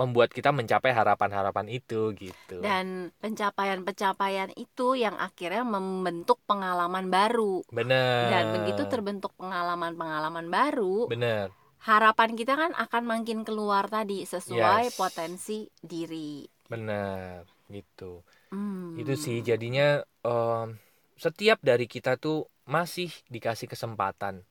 membuat 0.00 0.32
kita 0.32 0.48
mencapai 0.48 0.96
harapan-harapan 0.96 1.68
itu 1.68 2.16
gitu. 2.16 2.64
dan 2.64 3.12
pencapaian-pencapaian 3.20 4.48
itu 4.56 4.96
yang 4.96 5.12
akhirnya 5.20 5.60
membentuk 5.60 6.40
pengalaman 6.48 7.12
baru 7.12 7.60
bener. 7.68 8.32
dan 8.32 8.44
begitu 8.56 8.88
terbentuk 8.88 9.36
pengalaman-pengalaman 9.36 10.48
baru 10.48 11.04
Bener. 11.12 11.52
harapan 11.84 12.32
kita 12.32 12.56
kan 12.56 12.72
akan 12.80 13.02
makin 13.04 13.44
keluar 13.44 13.92
tadi 13.92 14.24
sesuai 14.24 14.88
Yes. 14.88 14.96
potensi 14.96 15.68
diri 15.84 16.48
Bener 16.70 17.44
gitu. 17.68 18.22
Hmm. 18.54 18.94
Itu 18.98 19.14
sih 19.18 19.42
jadinya 19.42 20.02
em, 20.22 20.78
setiap 21.18 21.58
dari 21.60 21.86
kita 21.90 22.16
tuh 22.16 22.46
masih 22.66 23.10
dikasih 23.28 23.66
kesempatan. 23.66 24.46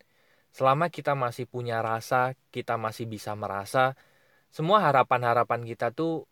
Selama 0.51 0.91
kita 0.91 1.13
masih 1.15 1.45
punya 1.47 1.79
rasa, 1.79 2.34
kita 2.51 2.75
masih 2.75 3.05
bisa 3.05 3.32
merasa, 3.38 3.93
semua 4.49 4.82
harapan-harapan 4.82 5.62
kita 5.63 5.93
tuh 5.93 6.25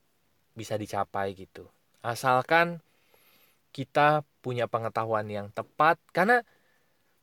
bisa 0.58 0.74
dicapai 0.76 1.38
gitu. 1.38 1.70
Asalkan 2.02 2.82
kita 3.72 4.26
punya 4.42 4.66
pengetahuan 4.66 5.30
yang 5.30 5.48
tepat 5.54 6.02
karena 6.10 6.42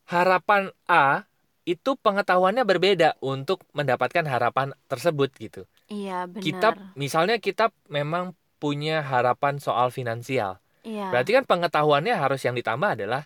harapan 0.07 0.71
A 0.87 1.27
itu 1.65 1.97
pengetahuannya 1.97 2.63
berbeda 2.63 3.17
untuk 3.25 3.65
mendapatkan 3.73 4.23
harapan 4.29 4.77
tersebut 4.87 5.33
gitu. 5.41 5.65
iya 5.89 6.29
benar 6.29 6.45
Kita 6.45 6.69
misalnya 6.95 7.41
kita 7.41 7.73
memang 7.89 8.37
punya 8.65 8.97
harapan 9.13 9.55
soal 9.67 9.89
finansial. 9.99 10.53
iya 10.85 11.03
Berarti 11.13 11.31
kan 11.37 11.45
pengetahuannya 11.51 12.15
harus 12.23 12.41
yang 12.47 12.57
ditambah 12.61 12.91
adalah 12.97 13.23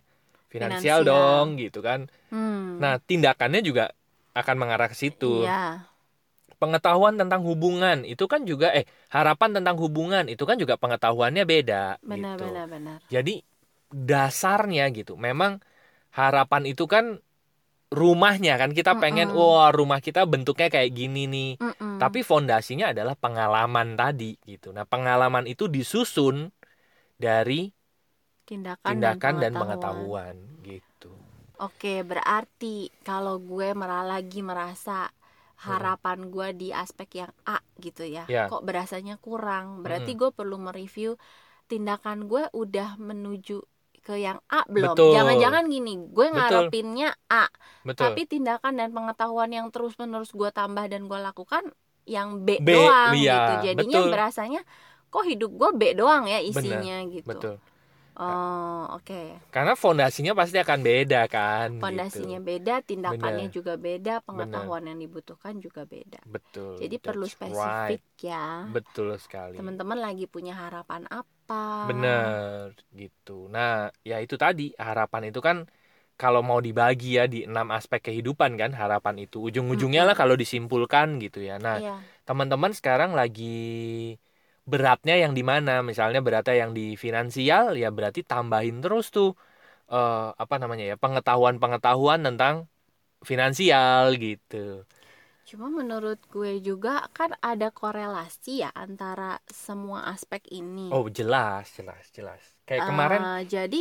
finansial, 0.54 1.00
Finansial. 1.04 1.10
dong 1.10 1.46
gitu 1.64 1.80
kan. 1.88 2.00
Hmm. 2.30 2.78
Nah, 2.82 2.94
tindakannya 3.08 3.60
juga 3.68 3.84
akan 4.40 4.56
mengarah 4.60 4.88
ke 4.92 4.96
situ. 5.02 5.26
iya 5.44 5.58
Pengetahuan 6.58 7.14
tentang 7.14 7.46
hubungan 7.46 8.02
itu 8.02 8.26
kan 8.26 8.42
juga 8.42 8.74
eh 8.74 8.82
harapan 9.14 9.62
tentang 9.62 9.78
hubungan 9.78 10.26
itu 10.26 10.42
kan 10.42 10.58
juga 10.58 10.74
pengetahuannya 10.74 11.46
beda 11.46 12.02
benar 12.02 12.34
gitu. 12.34 12.44
benar 12.44 12.66
benar 12.74 13.00
Jadi 13.14 13.46
dasarnya 13.94 14.90
gitu. 14.90 15.14
Memang 15.14 15.62
harapan 16.14 16.62
itu 16.66 16.84
kan 16.90 17.22
rumahnya 17.92 18.52
kan 18.60 18.70
kita 18.78 18.92
pengen 19.02 19.28
Mm-mm. 19.30 19.38
wah 19.38 19.68
rumah 19.72 20.00
kita 20.04 20.20
bentuknya 20.28 20.68
kayak 20.74 20.90
gini 20.98 21.20
nih. 21.30 21.48
Mm-mm. 21.60 21.98
Tapi 21.98 22.22
fondasinya 22.22 22.94
adalah 22.94 23.18
pengalaman 23.18 23.98
tadi 23.98 24.38
gitu. 24.46 24.70
Nah, 24.70 24.86
pengalaman 24.86 25.44
itu 25.50 25.66
disusun 25.66 26.54
dari 27.18 27.72
tindakan, 28.48 28.98
tindakan 28.98 29.34
dan, 29.42 29.52
pengetahuan. 29.54 29.60
pengetahuan 29.60 30.36
gitu. 30.66 31.12
Oke, 31.58 32.06
berarti 32.10 32.86
kalau 33.08 33.34
gue 33.42 33.68
merah 33.80 34.04
lagi 34.12 34.40
merasa 34.50 35.10
harapan 35.66 36.18
gue 36.34 36.48
di 36.60 36.68
aspek 36.70 37.08
yang 37.26 37.32
A 37.50 37.58
gitu 37.82 38.06
ya, 38.06 38.24
Ya. 38.28 38.48
kok 38.48 38.62
berasanya 38.62 39.18
kurang. 39.26 39.82
Berarti 39.82 40.10
gue 40.20 40.30
perlu 40.38 40.56
mereview 40.66 41.18
tindakan 41.70 42.18
gue 42.30 42.42
udah 42.62 42.88
menuju 43.08 43.58
ke 44.08 44.16
yang 44.16 44.40
A 44.48 44.64
belum? 44.64 44.96
Jangan-jangan 44.96 45.68
gini, 45.68 46.00
gue 46.00 46.32
Betul. 46.32 46.36
ngarepinnya 46.40 47.12
A, 47.28 47.52
Betul. 47.84 48.08
tapi 48.08 48.24
tindakan 48.24 48.80
dan 48.80 48.88
pengetahuan 48.96 49.52
yang 49.52 49.68
terus-menerus 49.68 50.32
gue 50.32 50.48
tambah 50.48 50.88
dan 50.88 51.04
gue 51.04 51.18
lakukan 51.20 51.68
yang 52.08 52.40
B, 52.40 52.56
B, 52.64 52.72
doang 52.72 53.12
iya, 53.12 53.36
gitu. 53.36 53.52
Jadinya 53.68 54.00
betul. 54.00 54.12
berasanya 54.16 54.60
kok 55.12 55.24
hidup 55.28 55.50
gue 55.52 55.70
B 55.76 55.82
doang 55.92 56.24
ya 56.24 56.40
isinya 56.40 57.04
gitu. 57.04 57.28
Betul. 57.28 57.54
Oh, 58.18 58.98
oke. 58.98 59.22
Karena 59.54 59.72
fondasinya 59.78 60.32
pasti 60.36 60.56
akan 60.60 60.80
beda 60.84 61.20
kan. 61.30 61.68
Fondasinya 61.78 62.38
gitu. 62.38 62.48
beda, 62.50 62.74
tindakannya 62.82 63.46
Bener. 63.46 63.56
juga 63.56 63.74
beda, 63.78 64.14
pengetahuan 64.26 64.84
yang 64.90 64.98
dibutuhkan 64.98 65.54
juga 65.62 65.82
beda. 65.86 66.20
Betul. 66.26 66.74
Jadi 66.82 66.96
that's 66.98 67.06
perlu 67.06 67.26
spesifik 67.26 68.00
ya. 68.20 68.66
Betul 68.74 69.08
sekali. 69.22 69.56
Teman-teman 69.56 69.98
lagi 69.98 70.24
punya 70.26 70.54
harapan 70.58 71.06
apa? 71.10 71.62
Bener 71.88 72.74
gitu. 73.00 73.32
Nah, 73.54 73.70
ya 74.08 74.16
itu 74.24 74.34
tadi 74.44 74.62
harapan 74.86 75.22
itu 75.30 75.40
kan 75.48 75.56
kalau 76.20 76.40
mau 76.48 76.58
dibagi 76.66 77.06
ya 77.18 77.24
di 77.32 77.36
enam 77.48 77.66
aspek 77.78 78.00
kehidupan 78.10 78.52
kan 78.60 78.70
harapan 78.80 79.14
itu 79.24 79.36
ujung-ujungnya 79.48 80.02
lah 80.08 80.14
kalau 80.20 80.34
disimpulkan 80.42 81.06
gitu 81.24 81.38
ya. 81.48 81.54
Nah, 81.66 81.76
Iya. 81.78 81.94
teman-teman 82.26 82.72
sekarang 82.78 83.10
lagi 83.20 83.44
beratnya 84.72 85.14
yang 85.22 85.32
di 85.38 85.42
mana? 85.52 85.72
Misalnya 85.90 86.20
beratnya 86.26 86.54
yang 86.62 86.72
di 86.78 86.82
finansial 87.04 87.64
ya 87.82 87.88
berarti 87.96 88.20
tambahin 88.30 88.76
terus 88.82 89.04
tuh 89.16 89.28
eh, 89.94 90.12
apa 90.42 90.54
namanya 90.62 90.84
ya 90.92 90.96
pengetahuan-pengetahuan 91.04 92.20
tentang 92.28 92.54
finansial 93.30 94.04
gitu. 94.24 94.56
Cuma 95.48 95.66
menurut 95.78 96.20
gue 96.34 96.52
juga 96.68 96.94
kan 97.16 97.30
ada 97.50 97.68
korelasi 97.80 98.52
ya 98.62 98.70
antara 98.84 99.32
semua 99.64 100.00
aspek 100.14 100.42
ini. 100.60 100.90
Oh 100.96 101.04
jelas 101.18 101.64
jelas 101.76 102.04
jelas. 102.16 102.42
Kayak 102.66 102.84
kemarin 102.88 103.22
Eh, 103.24 103.40
jadi 103.48 103.76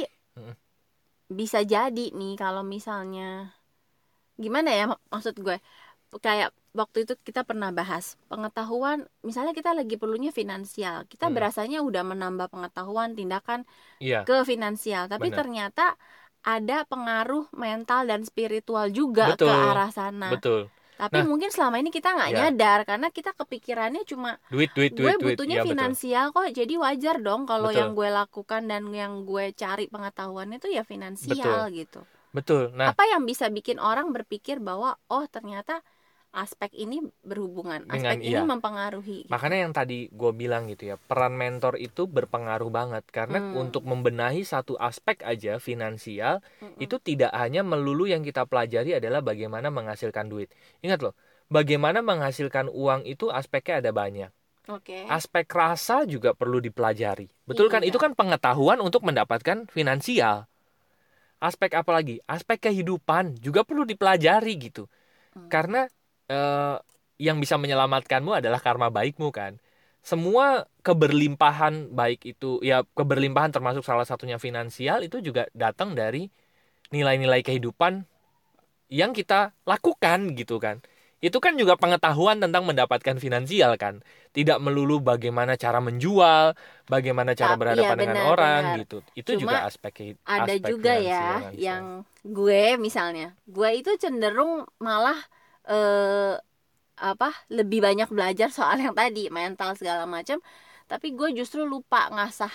bisa 1.37 1.59
jadi 1.73 2.05
nih 2.19 2.33
kalau 2.41 2.63
misalnya 2.73 3.27
gimana 4.43 4.69
ya 4.79 4.83
mak- 4.91 5.03
maksud 5.13 5.35
gue 5.45 5.55
kayak 6.09 6.55
waktu 6.71 7.03
itu 7.03 7.13
kita 7.19 7.43
pernah 7.43 7.69
bahas 7.69 8.15
pengetahuan 8.27 9.03
misalnya 9.21 9.51
kita 9.51 9.75
lagi 9.75 9.99
perlunya 9.99 10.31
finansial 10.31 11.03
kita 11.05 11.27
Hmm. 11.27 11.35
berasanya 11.35 11.79
udah 11.83 12.03
menambah 12.05 12.47
pengetahuan 12.47 13.11
tindakan 13.11 13.67
iya 13.99 14.23
ke 14.23 14.47
finansial 14.47 15.11
tapi 15.11 15.27
Benar. 15.27 15.37
ternyata 15.43 15.85
ada 16.41 16.87
pengaruh 16.87 17.51
mental 17.51 18.07
dan 18.07 18.23
spiritual 18.23 18.87
juga 18.87 19.35
Betul. 19.35 19.51
ke 19.51 19.51
arah 19.51 19.91
sana 19.91 20.31
betul. 20.31 20.71
tapi 20.95 21.19
Nah. 21.21 21.27
mungkin 21.27 21.51
selama 21.51 21.75
ini 21.77 21.91
kita 21.91 22.15
nggak 22.15 22.31
Ya. 22.31 22.37
nyadar 22.47 22.79
karena 22.87 23.07
kita 23.11 23.35
kepikirannya 23.35 24.07
cuma 24.07 24.39
Duit 24.47 24.71
duit 24.71 24.95
gue 24.95 25.03
duit 25.03 25.17
duit. 25.19 25.35
butuhnya 25.35 25.59
Iya, 25.59 25.63
betul. 25.65 25.71
finansial 25.75 26.25
kok 26.31 26.47
jadi 26.55 26.73
wajar 26.79 27.15
dong 27.19 27.43
kalau 27.43 27.67
Betul. 27.67 27.79
yang 27.83 27.91
gue 27.93 28.09
lakukan 28.09 28.61
dan 28.63 28.83
yang 28.95 29.27
gue 29.27 29.51
cari 29.53 29.91
pengetahuannya 29.91 30.57
itu 30.57 30.69
ya 30.71 30.87
finansial 30.87 31.67
gitu 31.75 31.99
Betul. 32.27 32.69
Nah, 32.77 32.93
apa 32.93 33.03
yang 33.07 33.25
bisa 33.25 33.49
bikin 33.49 33.81
orang 33.81 34.13
berpikir 34.13 34.61
bahwa 34.61 34.95
oh 35.09 35.25
ternyata 35.25 35.81
aspek 36.35 36.69
ini 36.75 37.01
berhubungan 37.25 37.87
Dengan- 37.87 38.19
aspek 38.19 38.27
iya. 38.27 38.43
ini 38.43 38.49
mempengaruhi 38.49 39.17
gitu. 39.25 39.31
Makanya 39.31 39.57
yang 39.65 39.73
tadi 39.73 40.11
gue 40.11 40.31
bilang 40.35 40.69
gitu 40.69 40.93
ya, 40.93 40.95
peran 40.99 41.33
mentor 41.33 41.79
itu 41.79 42.05
berpengaruh 42.05 42.69
banget 42.69 43.03
karena 43.09 43.41
Hmm. 43.41 43.67
untuk 43.67 43.87
membenahi 43.87 44.43
satu 44.43 44.77
aspek 44.77 45.23
aja 45.25 45.57
finansial 45.57 46.43
Mm-mm. 46.61 46.77
itu 46.77 46.99
tidak 47.01 47.33
hanya 47.33 47.65
melulu 47.65 48.05
yang 48.05 48.21
kita 48.21 48.45
pelajari 48.45 48.93
adalah 48.93 49.25
bagaimana 49.25 49.73
menghasilkan 49.73 50.29
duit. 50.29 50.51
Ingat 50.85 51.01
loh, 51.01 51.13
bagaimana 51.47 52.05
menghasilkan 52.05 52.69
uang 52.69 53.07
itu 53.07 53.31
aspeknya 53.31 53.81
ada 53.81 53.91
banyak. 53.95 54.31
oke 54.67 55.07
Aspek 55.07 55.47
rasa 55.47 56.03
juga 56.03 56.35
perlu 56.35 56.59
dipelajari. 56.59 57.31
Betul 57.47 57.71
kan? 57.71 57.81
Iya. 57.81 57.95
Itu 57.95 57.97
kan 58.03 58.13
pengetahuan 58.13 58.83
untuk 58.83 58.99
mendapatkan 59.07 59.63
finansial. 59.71 60.45
Aspek 61.39 61.71
apa 61.77 61.91
lagi? 61.93 62.17
Aspek 62.25 62.57
kehidupan 62.67 63.37
juga 63.39 63.63
perlu 63.63 63.85
dipelajari 63.85 64.53
gitu. 64.57 64.89
Hmm. 65.37 65.47
Karena 65.47 65.85
eh, 66.27 66.75
yang 67.17 67.41
bisa 67.41 67.57
menyelamatkanmu 67.57 68.31
adalah 68.37 68.61
karma 68.61 68.93
baikmu 68.93 69.33
kan. 69.33 69.57
Semua 70.05 70.63
keberlimpahan 70.85 71.91
baik 71.91 72.23
itu 72.23 72.63
ya 72.63 72.85
keberlimpahan 72.95 73.51
termasuk 73.51 73.83
salah 73.83 74.07
satunya 74.07 74.39
finansial 74.39 75.03
itu 75.03 75.19
juga 75.19 75.49
datang 75.51 75.97
dari 75.97 76.31
nilai-nilai 76.95 77.43
kehidupan 77.43 78.07
yang 78.87 79.11
kita 79.11 79.51
lakukan 79.67 80.31
gitu 80.39 80.63
kan. 80.63 80.79
Itu 81.17 81.41
kan 81.41 81.57
juga 81.57 81.73
pengetahuan 81.75 82.37
tentang 82.37 82.63
mendapatkan 82.63 83.17
finansial 83.17 83.73
kan. 83.75 84.05
Tidak 84.37 84.61
melulu 84.61 85.01
bagaimana 85.01 85.57
cara 85.57 85.81
menjual, 85.81 86.53
bagaimana 86.85 87.33
cara 87.33 87.57
Tapi- 87.57 87.61
berhadapan 87.65 87.97
dengan 87.97 88.17
benar, 88.21 88.31
orang 88.37 88.61
benar. 88.63 88.79
gitu. 88.85 88.97
Itu 89.17 89.31
Cuma 89.35 89.41
juga 89.41 89.57
aspek 89.65 90.13
ada 90.23 90.45
aspek 90.45 90.69
juga 90.69 90.93
ya 91.01 91.25
kan. 91.41 91.51
yang 91.57 91.83
gue 92.21 92.77
misalnya 92.77 93.33
gue 93.49 93.69
itu 93.75 93.91
cenderung 93.97 94.69
malah 94.77 95.17
eh 95.67 96.35
apa 96.97 97.29
lebih 97.53 97.85
banyak 97.85 98.09
belajar 98.09 98.49
soal 98.49 98.81
yang 98.81 98.97
tadi 98.97 99.29
mental 99.29 99.77
segala 99.77 100.09
macam 100.09 100.41
tapi 100.89 101.13
gue 101.13 101.35
justru 101.35 101.61
lupa 101.67 102.09
ngasah 102.09 102.49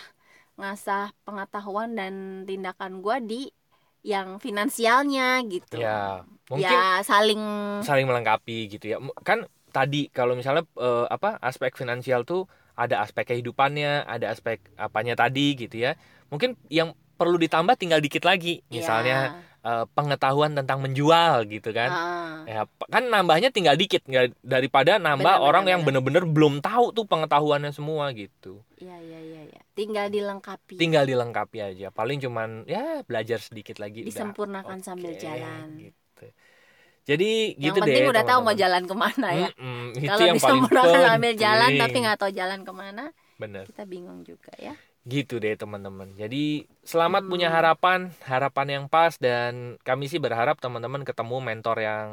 ngasah 0.57 1.14
pengetahuan 1.22 1.94
dan 1.94 2.44
tindakan 2.48 3.01
gue 3.05 3.16
di 3.22 3.42
yang 4.03 4.42
finansialnya 4.42 5.40
gitu. 5.46 5.79
Ya 5.79 6.27
mungkin 6.51 6.75
ya 6.75 7.01
saling 7.07 7.42
saling 7.87 8.05
melengkapi 8.09 8.66
gitu 8.66 8.85
ya. 8.92 8.96
Kan 9.22 9.46
tadi 9.70 10.11
kalau 10.11 10.35
misalnya 10.35 10.66
eh, 10.77 11.07
apa 11.09 11.38
aspek 11.38 11.79
finansial 11.79 12.27
tuh 12.27 12.51
ada 12.75 13.05
aspek 13.05 13.31
kehidupannya 13.31 14.09
ada 14.09 14.33
aspek 14.33 14.59
apanya 14.75 15.14
tadi 15.14 15.55
gitu 15.55 15.79
ya. 15.79 15.94
Mungkin 16.35 16.59
yang 16.66 16.98
perlu 17.14 17.38
ditambah 17.38 17.79
tinggal 17.79 18.03
dikit 18.03 18.27
lagi. 18.27 18.66
Misalnya 18.72 19.38
eh, 19.62 19.85
pengetahuan 19.94 20.53
tentang 20.59 20.83
menjual 20.83 21.46
gitu 21.46 21.70
kan. 21.70 21.90
Ah, 21.90 22.42
ya 22.44 22.62
kan 22.90 23.07
nambahnya 23.07 23.55
tinggal 23.55 23.79
dikit 23.79 24.03
nggak 24.07 24.38
daripada 24.42 24.98
nambah 24.98 25.38
Benar, 25.38 25.46
orang 25.46 25.64
benar, 25.64 25.72
yang 25.72 25.81
bener-bener 25.87 26.25
belum 26.27 26.55
tahu 26.59 26.90
tuh 26.90 27.07
pengetahuannya 27.07 27.70
semua 27.70 28.11
gitu. 28.12 28.61
Ya 28.83 28.98
ya 28.98 29.20
ya 29.22 29.42
ya 29.46 29.61
tinggal 29.72 30.12
dilengkapi. 30.12 30.77
Tinggal 30.77 31.09
dilengkapi 31.09 31.59
aja. 31.62 31.88
Paling 31.88 32.20
cuman 32.20 32.68
ya 32.68 33.01
belajar 33.07 33.40
sedikit 33.40 33.81
lagi 33.81 34.05
udah. 34.05 34.11
Disempurnakan 34.12 34.79
sambil 34.85 35.14
oke, 35.16 35.22
jalan. 35.22 35.66
gitu. 35.81 36.27
jadi 37.03 37.59
yang 37.59 37.75
gitu 37.75 37.79
penting 37.83 38.03
deh 38.07 38.12
udah 38.14 38.25
tahu 38.27 38.40
mau 38.46 38.55
jalan 38.55 38.83
ke 38.87 38.94
mana 38.94 39.29
ya. 39.35 39.48
Mm-mm, 39.59 39.98
itu 39.98 40.07
kalau 40.07 40.22
yang 40.22 40.37
disempurnakan 40.38 41.01
sambil 41.03 41.35
jalan 41.35 41.68
penting. 41.75 41.83
tapi 41.83 41.96
nggak 41.98 42.18
tahu 42.22 42.31
jalan 42.31 42.61
ke 42.62 42.72
mana 42.72 43.05
bener. 43.42 43.64
kita 43.66 43.83
bingung 43.90 44.22
juga 44.22 44.55
ya 44.55 44.75
gitu 45.07 45.35
deh 45.43 45.55
teman-teman. 45.59 46.09
Jadi 46.21 46.67
selamat 46.87 47.23
Hmm. 47.23 47.31
punya 47.31 47.49
harapan 47.51 48.01
harapan 48.31 48.67
yang 48.75 48.85
pas 48.95 49.12
dan 49.19 49.77
kami 49.87 50.05
sih 50.12 50.21
berharap 50.23 50.57
teman-teman 50.62 51.03
ketemu 51.09 51.37
mentor 51.49 51.77
yang 51.83 52.09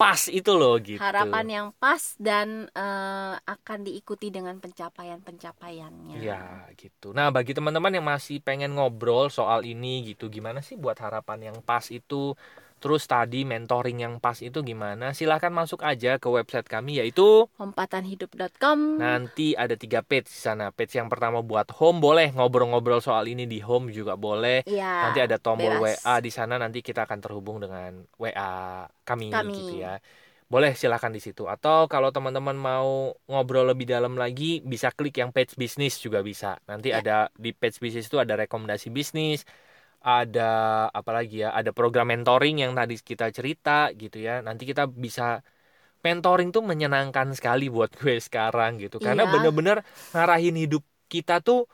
pas 0.00 0.22
itu 0.38 0.50
loh 0.60 0.74
gitu. 0.80 1.24
Harapan 1.26 1.46
yang 1.56 1.68
pas 1.82 2.04
dan 2.28 2.48
eh, 2.84 3.34
akan 3.54 3.78
diikuti 3.86 4.28
dengan 4.36 4.56
pencapaian-pencapaiannya. 4.64 6.22
Ya 6.24 6.34
gitu. 6.80 7.04
Nah 7.18 7.28
bagi 7.34 7.52
teman-teman 7.56 7.92
yang 7.96 8.06
masih 8.12 8.36
pengen 8.46 8.70
ngobrol 8.78 9.26
soal 9.28 9.60
ini 9.68 9.88
gitu 10.08 10.24
gimana 10.34 10.62
sih 10.64 10.78
buat 10.82 10.96
harapan 11.04 11.38
yang 11.52 11.56
pas 11.68 11.84
itu 11.92 12.14
terus 12.86 13.02
tadi 13.04 13.42
mentoring 13.42 13.98
yang 13.98 14.14
pas 14.22 14.38
itu 14.38 14.62
gimana 14.62 15.10
silahkan 15.10 15.50
masuk 15.50 15.82
aja 15.82 16.22
ke 16.22 16.30
website 16.30 16.70
kami 16.70 17.02
yaitu 17.02 17.50
lompatanhidup.com 17.58 18.78
Nanti 18.96 19.58
ada 19.58 19.74
tiga 19.74 20.06
page 20.06 20.30
di 20.30 20.38
sana. 20.38 20.70
Page 20.70 20.94
yang 20.94 21.10
pertama 21.10 21.42
buat 21.42 21.66
home 21.74 21.98
boleh 21.98 22.30
ngobrol-ngobrol 22.30 23.02
soal 23.02 23.26
ini 23.26 23.42
di 23.44 23.58
home 23.58 23.90
juga 23.90 24.14
boleh. 24.14 24.62
ya 24.64 25.10
Nanti 25.10 25.18
ada 25.18 25.36
tombol 25.36 25.82
bebas. 25.82 25.98
WA 25.98 26.14
di 26.22 26.30
sana 26.30 26.54
nanti 26.56 26.78
kita 26.78 27.02
akan 27.02 27.18
terhubung 27.18 27.58
dengan 27.58 28.06
WA 28.14 28.86
kami, 29.02 29.34
Kami. 29.34 29.50
gitu 29.52 29.74
ya. 29.82 29.98
Boleh 30.46 30.78
silahkan 30.78 31.10
di 31.10 31.18
situ. 31.18 31.50
Atau 31.50 31.90
kalau 31.90 32.14
teman-teman 32.14 32.54
mau 32.54 33.10
ngobrol 33.26 33.66
lebih 33.66 33.90
dalam 33.90 34.14
lagi 34.14 34.62
bisa 34.62 34.94
klik 34.94 35.18
yang 35.18 35.34
page 35.34 35.58
bisnis 35.58 35.98
juga 35.98 36.22
bisa. 36.22 36.62
Nanti 36.70 36.94
Ya. 36.94 37.02
ada 37.02 37.18
di 37.34 37.50
page 37.50 37.82
bisnis 37.82 38.06
itu 38.06 38.22
ada 38.22 38.38
rekomendasi 38.38 38.94
bisnis, 38.94 39.42
ada 40.06 40.86
apa 40.94 41.10
lagi 41.10 41.42
ya? 41.42 41.50
Ada 41.50 41.74
program 41.74 42.14
mentoring 42.14 42.62
yang 42.62 42.78
tadi 42.78 42.94
kita 42.94 43.34
cerita 43.34 43.90
gitu 43.90 44.22
ya. 44.22 44.38
Nanti 44.38 44.62
kita 44.62 44.86
bisa 44.86 45.42
mentoring 46.06 46.54
tuh 46.54 46.62
menyenangkan 46.62 47.34
sekali 47.34 47.66
buat 47.66 47.90
gue 47.98 48.22
sekarang 48.22 48.78
gitu. 48.78 49.02
Karena 49.02 49.26
Iya. 49.26 49.32
bener-bener 49.34 49.82
ngarahin 50.14 50.54
hidup 50.54 50.86
kita 51.10 51.42
tuh 51.42 51.66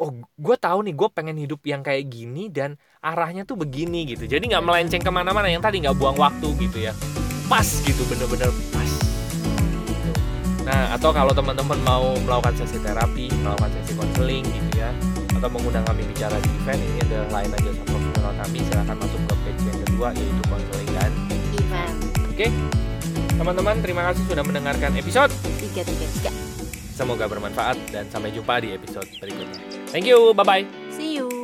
oh 0.00 0.10
gue 0.16 0.56
tahu 0.56 0.88
nih 0.88 0.94
gue 0.96 1.08
pengen 1.12 1.36
hidup 1.36 1.60
yang 1.68 1.84
kayak 1.84 2.08
gini 2.08 2.48
dan 2.48 2.80
arahnya 3.04 3.44
tuh 3.44 3.60
begini 3.60 4.08
gitu 4.08 4.24
jadi 4.24 4.40
nggak 4.40 4.64
melenceng 4.64 5.04
ke 5.04 5.12
mana-mana 5.12 5.52
yang 5.52 5.60
tadi 5.60 5.84
nggak 5.84 5.92
buang 6.00 6.16
waktu 6.16 6.48
gitu 6.56 6.88
ya 6.88 6.96
pas 7.52 7.68
gitu 7.84 8.00
bener-bener 8.08 8.48
pas 8.72 8.88
gitu. 8.88 10.10
nah 10.64 10.96
atau 10.96 11.12
kalau 11.12 11.36
teman-teman 11.36 11.76
mau 11.84 12.16
melakukan 12.16 12.64
sesi 12.64 12.80
terapi 12.80 13.28
melakukan 13.44 13.70
sesi 13.76 13.92
konseling 13.92 14.44
gitu 14.48 14.80
ya 14.80 14.88
atau 15.40 15.48
mengundang 15.48 15.84
kami 15.88 16.04
bicara 16.04 16.36
di 16.36 16.50
event 16.60 16.80
ini 16.84 16.98
ada 17.08 17.24
lain 17.32 17.48
aja 17.48 17.70
sama 17.72 17.88
profesional 17.88 18.32
kami 18.44 18.58
silahkan 18.68 18.96
masuk 19.00 19.20
ke 19.24 19.34
page 19.40 19.62
yang 19.64 19.78
kedua 19.88 20.08
yaitu 20.12 20.42
konseling 20.52 20.90
dan 20.92 21.12
event. 21.56 21.96
Oke 22.28 22.46
teman-teman 23.40 23.76
terima 23.80 24.02
kasih 24.12 24.22
sudah 24.28 24.44
mendengarkan 24.44 24.92
episode. 25.00 25.32
Tiga 25.56 25.80
tiga 25.80 26.06
tiga. 26.20 26.30
Semoga 26.92 27.24
bermanfaat 27.24 27.80
dan 27.88 28.04
sampai 28.12 28.36
jumpa 28.36 28.60
di 28.60 28.76
episode 28.76 29.08
berikutnya. 29.16 29.64
Thank 29.88 30.04
you 30.04 30.36
bye 30.36 30.44
bye 30.44 30.68
see 30.92 31.16
you 31.16 31.39